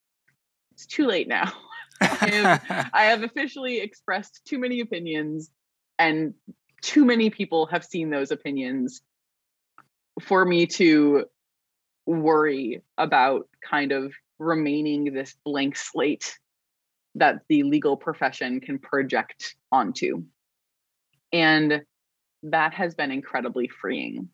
[0.74, 1.52] It's too late now.
[2.00, 5.50] I, have, I have officially expressed too many opinions,
[5.98, 6.36] and
[6.84, 9.02] too many people have seen those opinions
[10.22, 11.26] for me to
[12.06, 16.38] worry about kind of remaining this blank slate
[17.18, 20.24] that the legal profession can project onto.
[21.34, 21.84] And
[22.44, 24.30] that has been incredibly freeing.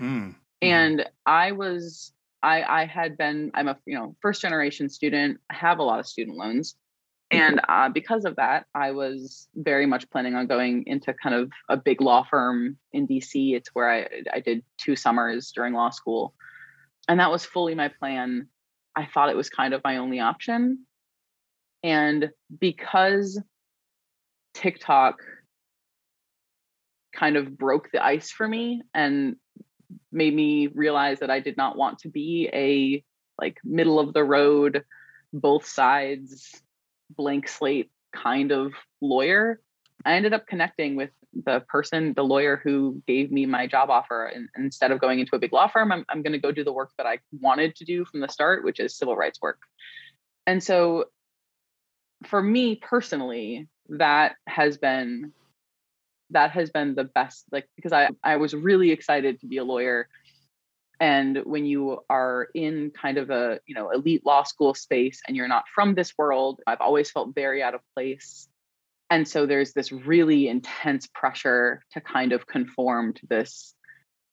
[0.00, 0.34] Mm.
[0.62, 2.12] And I was
[2.42, 5.40] I I had been I'm a you know first generation student.
[5.50, 6.76] I have a lot of student loans.
[7.32, 11.50] And uh, because of that, I was very much planning on going into kind of
[11.68, 13.56] a big law firm in DC.
[13.56, 16.34] It's where I, I did two summers during law school.
[17.08, 18.46] And that was fully my plan.
[18.94, 20.85] I thought it was kind of my only option.
[21.82, 23.40] And because
[24.54, 25.16] TikTok
[27.14, 29.36] kind of broke the ice for me and
[30.12, 33.04] made me realize that I did not want to be a
[33.40, 34.84] like middle of the road,
[35.32, 36.60] both sides
[37.10, 39.60] blank slate kind of lawyer.
[40.04, 41.10] I ended up connecting with
[41.44, 44.26] the person, the lawyer who gave me my job offer.
[44.26, 46.64] And instead of going into a big law firm, I'm, I'm going to go do
[46.64, 49.58] the work that I wanted to do from the start, which is civil rights work.
[50.46, 51.06] And so
[52.26, 55.32] for me personally, that has been
[56.30, 59.64] that has been the best like because I I was really excited to be a
[59.64, 60.08] lawyer.
[60.98, 65.36] And when you are in kind of a you know elite law school space and
[65.36, 68.48] you're not from this world i've always felt very out of place.
[69.08, 73.72] And so there's this really intense pressure to kind of conform to this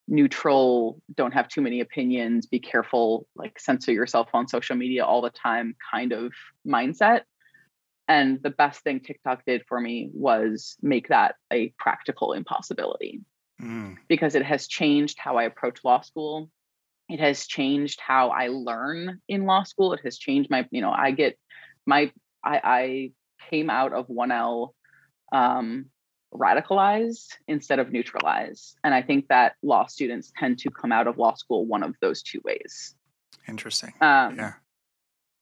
[0.07, 5.21] neutral don't have too many opinions be careful like censor yourself on social media all
[5.21, 6.33] the time kind of
[6.67, 7.21] mindset
[8.07, 13.21] and the best thing tiktok did for me was make that a practical impossibility
[13.61, 13.97] mm.
[14.07, 16.49] because it has changed how I approach law school.
[17.09, 19.93] It has changed how I learn in law school.
[19.93, 21.37] It has changed my, you know, I get
[21.85, 22.11] my,
[22.43, 23.11] I, I
[23.49, 24.69] came out of 1L
[25.31, 25.85] um,
[26.33, 28.77] radicalized instead of neutralized.
[28.83, 31.95] And I think that law students tend to come out of law school one of
[32.01, 32.95] those two ways.
[33.47, 33.93] Interesting.
[33.99, 34.53] Um, yeah.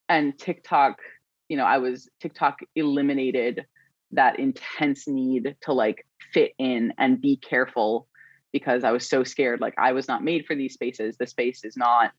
[0.10, 0.98] And TikTok,
[1.52, 3.66] you know, I was, TikTok eliminated
[4.12, 8.08] that intense need to like fit in and be careful
[8.54, 9.60] because I was so scared.
[9.60, 11.18] Like I was not made for these spaces.
[11.18, 12.12] The space is not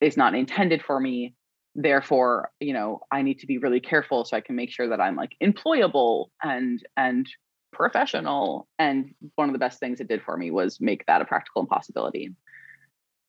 [0.00, 1.34] is not intended for me.
[1.74, 5.02] Therefore, you know, I need to be really careful so I can make sure that
[5.02, 7.28] I'm like employable and and
[7.74, 8.68] professional.
[8.78, 11.60] And one of the best things it did for me was make that a practical
[11.60, 12.30] impossibility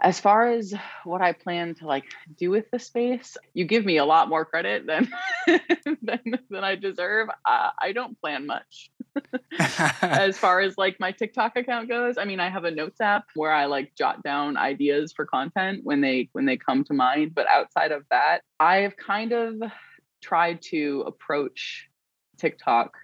[0.01, 2.05] as far as what I plan to like
[2.37, 5.09] do with the space, you give me a lot more credit than
[6.01, 7.29] than, than I deserve.
[7.45, 8.91] Uh, I don't plan much.
[10.01, 13.25] as far as like my TikTok account goes, I mean, I have a notes app
[13.35, 17.35] where I like jot down ideas for content when they when they come to mind.
[17.35, 19.61] But outside of that, I have kind of
[20.21, 21.87] tried to approach
[22.37, 22.97] TikTok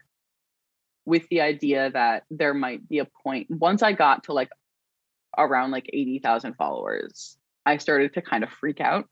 [1.06, 4.49] with the idea that there might be a point once I got to like
[5.38, 9.06] around like 80,000 followers, I started to kind of freak out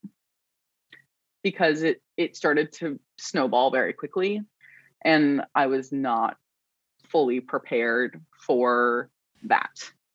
[1.44, 4.41] because it it started to snowball very quickly
[5.06, 6.38] and I was not
[7.07, 9.10] fully prepared for
[9.44, 9.72] that.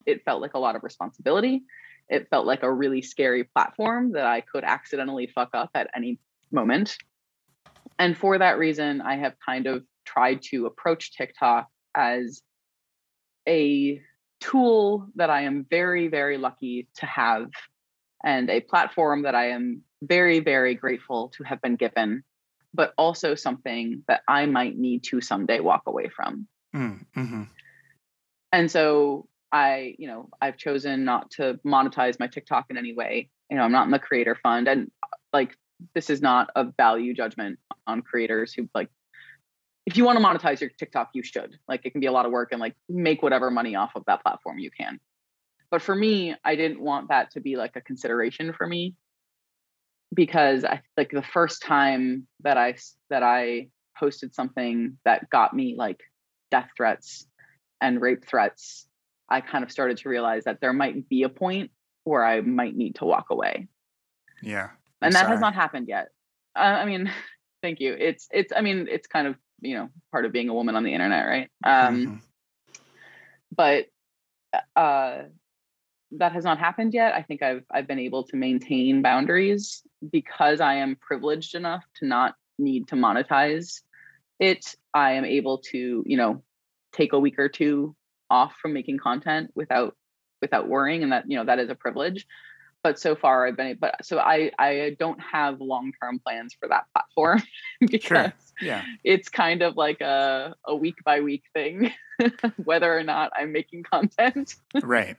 [0.07, 1.63] It felt like a lot of responsibility.
[2.09, 6.19] It felt like a really scary platform that I could accidentally fuck up at any
[6.51, 6.97] moment.
[7.99, 12.43] And for that reason, I have kind of tried to approach TikTok as
[13.49, 14.01] a
[14.43, 17.51] tool that I am very, very lucky to have
[18.25, 22.25] and a platform that I am very, very grateful to have been given,
[22.75, 26.47] but also something that I might need to someday walk away from.
[26.75, 27.43] Mm, mm-hmm.
[28.53, 33.31] And so I, you know, I've chosen not to monetize my TikTok in any way.
[33.51, 34.91] You know, I'm not in the creator fund and
[35.33, 35.57] like
[35.95, 38.89] this is not a value judgment on creators who like
[39.87, 41.57] if you want to monetize your TikTok, you should.
[41.69, 44.05] Like it can be a lot of work and like make whatever money off of
[44.07, 45.01] that platform you can.
[45.71, 48.95] But for me, I didn't want that to be like a consideration for me
[50.15, 52.77] because I like the first time that I
[53.11, 53.69] that I
[53.99, 56.01] posted something that got me like
[56.51, 57.27] death threats
[57.81, 58.87] and rape threats,
[59.29, 61.71] I kind of started to realize that there might be a point
[62.05, 63.69] where I might need to walk away.
[64.43, 64.71] Yeah.
[65.01, 65.33] I'm and that sorry.
[65.33, 66.09] has not happened yet.
[66.55, 67.11] Uh, I mean,
[67.63, 67.95] thank you.
[67.99, 70.85] It's it's I mean, it's kind of, you know, part of being a woman on
[70.85, 71.51] the internet, right?
[71.65, 72.15] Um mm-hmm.
[73.55, 73.87] but
[74.77, 75.23] uh
[76.19, 77.15] that has not happened yet.
[77.15, 82.07] I think I've I've been able to maintain boundaries because I am privileged enough to
[82.07, 83.81] not need to monetize
[84.39, 84.75] it.
[84.95, 86.43] I am able to, you know,
[86.93, 87.97] take a week or two
[88.31, 89.95] off from making content without
[90.41, 92.27] without worrying and that you know that is a privilege
[92.83, 96.85] but so far i've been but so i i don't have long-term plans for that
[96.93, 97.41] platform
[97.81, 98.33] because sure.
[98.63, 101.93] Yeah it's kind of like a a week by week thing
[102.65, 105.17] whether or not i'm making content right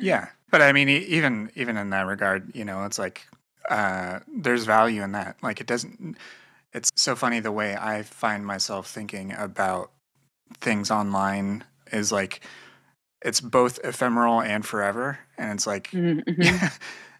[0.00, 3.26] yeah but i mean even even in that regard you know it's like
[3.70, 6.16] uh there's value in that like it doesn't
[6.72, 9.90] it's so funny the way i find myself thinking about
[10.60, 12.40] things online is like
[13.22, 16.20] it's both ephemeral and forever and it's like mm-hmm.
[16.30, 16.66] mm-hmm.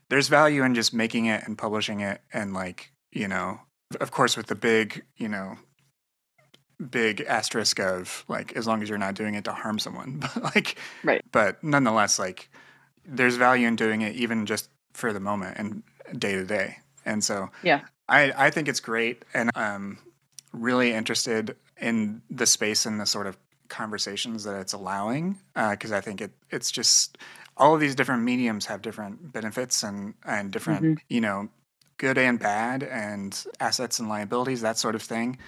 [0.09, 3.61] there's value in just making it and publishing it and like you know
[4.01, 5.57] of course with the big you know
[6.91, 10.43] big asterisk of like as long as you're not doing it to harm someone but
[10.55, 11.23] like right.
[11.33, 12.51] but nonetheless like
[13.05, 15.83] there's value in doing it even just for the moment and
[16.19, 16.79] day to day.
[17.05, 17.81] And so yeah.
[18.09, 19.99] I i think it's great and i'm
[20.53, 23.37] really interested in the space and the sort of
[23.69, 27.19] conversations that it's allowing because uh, I think it it's just
[27.57, 31.05] all of these different mediums have different benefits and and different mm-hmm.
[31.09, 31.49] you know
[31.99, 35.39] good and bad and assets and liabilities that sort of thing.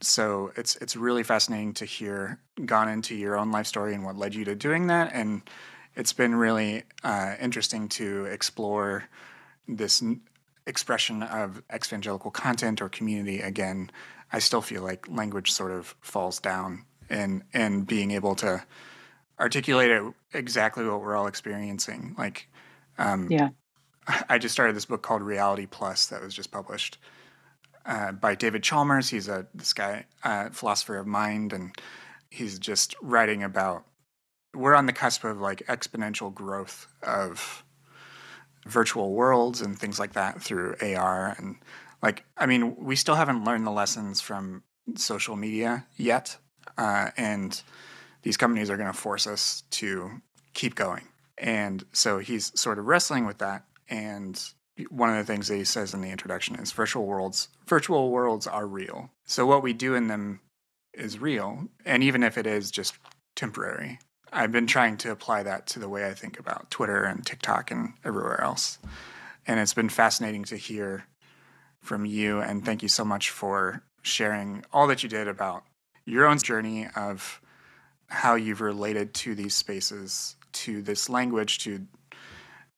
[0.00, 4.16] So it's it's really fascinating to hear gone into your own life story and what
[4.16, 5.42] led you to doing that and
[5.96, 9.04] it's been really uh, interesting to explore
[9.66, 10.20] this n-
[10.66, 13.90] expression of evangelical content or community again.
[14.32, 18.62] I still feel like language sort of falls down and and being able to
[19.40, 20.02] articulate it
[20.34, 22.14] exactly what we're all experiencing.
[22.18, 22.48] Like,
[22.98, 23.48] um, yeah,
[24.28, 26.98] I just started this book called Reality Plus that was just published
[27.84, 29.08] uh, by David Chalmers.
[29.10, 31.72] He's a this guy, uh, philosopher of mind, and
[32.30, 33.84] he's just writing about.
[34.54, 37.62] We're on the cusp of like exponential growth of
[38.64, 41.56] virtual worlds and things like that through AR and
[42.02, 44.64] like I mean we still haven't learned the lessons from
[44.96, 46.38] social media yet
[46.78, 47.62] uh, and
[48.22, 50.10] these companies are going to force us to
[50.54, 51.04] keep going.
[51.38, 53.64] And so he's sort of wrestling with that.
[53.88, 54.42] And
[54.90, 58.46] one of the things that he says in the introduction is virtual worlds virtual worlds
[58.46, 59.10] are real.
[59.24, 60.40] So what we do in them
[60.92, 62.94] is real, and even if it is just
[63.34, 63.98] temporary.
[64.32, 67.70] I've been trying to apply that to the way I think about Twitter and TikTok
[67.70, 68.78] and everywhere else.
[69.46, 71.06] And it's been fascinating to hear
[71.80, 75.62] from you and thank you so much for sharing all that you did about
[76.04, 77.40] your own journey of
[78.08, 81.86] how you've related to these spaces, to this language, to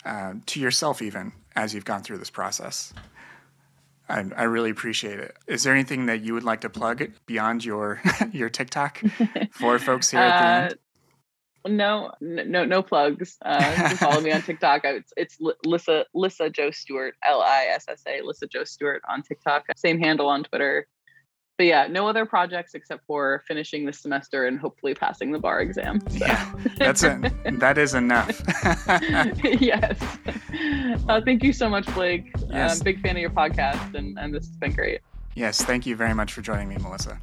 [0.04, 2.92] uh, to yourself, even as you've gone through this process.
[4.08, 5.36] I, I, really appreciate it.
[5.46, 8.00] Is there anything that you would like to plug beyond your
[8.32, 9.02] your TikTok
[9.50, 10.74] for folks here at the uh, end?
[11.76, 13.36] No, no, no plugs.
[13.44, 14.82] Uh, you can follow me on TikTok.
[14.84, 19.22] It's, it's Lissa Lissa Joe Stewart, L I S S A Lissa Joe Stewart on
[19.22, 19.64] TikTok.
[19.76, 20.86] Same handle on Twitter
[21.58, 25.60] but yeah, no other projects except for finishing this semester and hopefully passing the bar
[25.60, 26.00] exam.
[26.08, 26.24] So.
[26.24, 27.32] Yeah, that's it.
[27.58, 28.40] that is enough.
[29.60, 30.00] yes.
[31.08, 32.30] Uh, thank you so much, Blake.
[32.48, 32.76] Yes.
[32.76, 35.00] I'm a big fan of your podcast, and, and this has been great.
[35.34, 37.18] Yes, thank you very much for joining me, Melissa.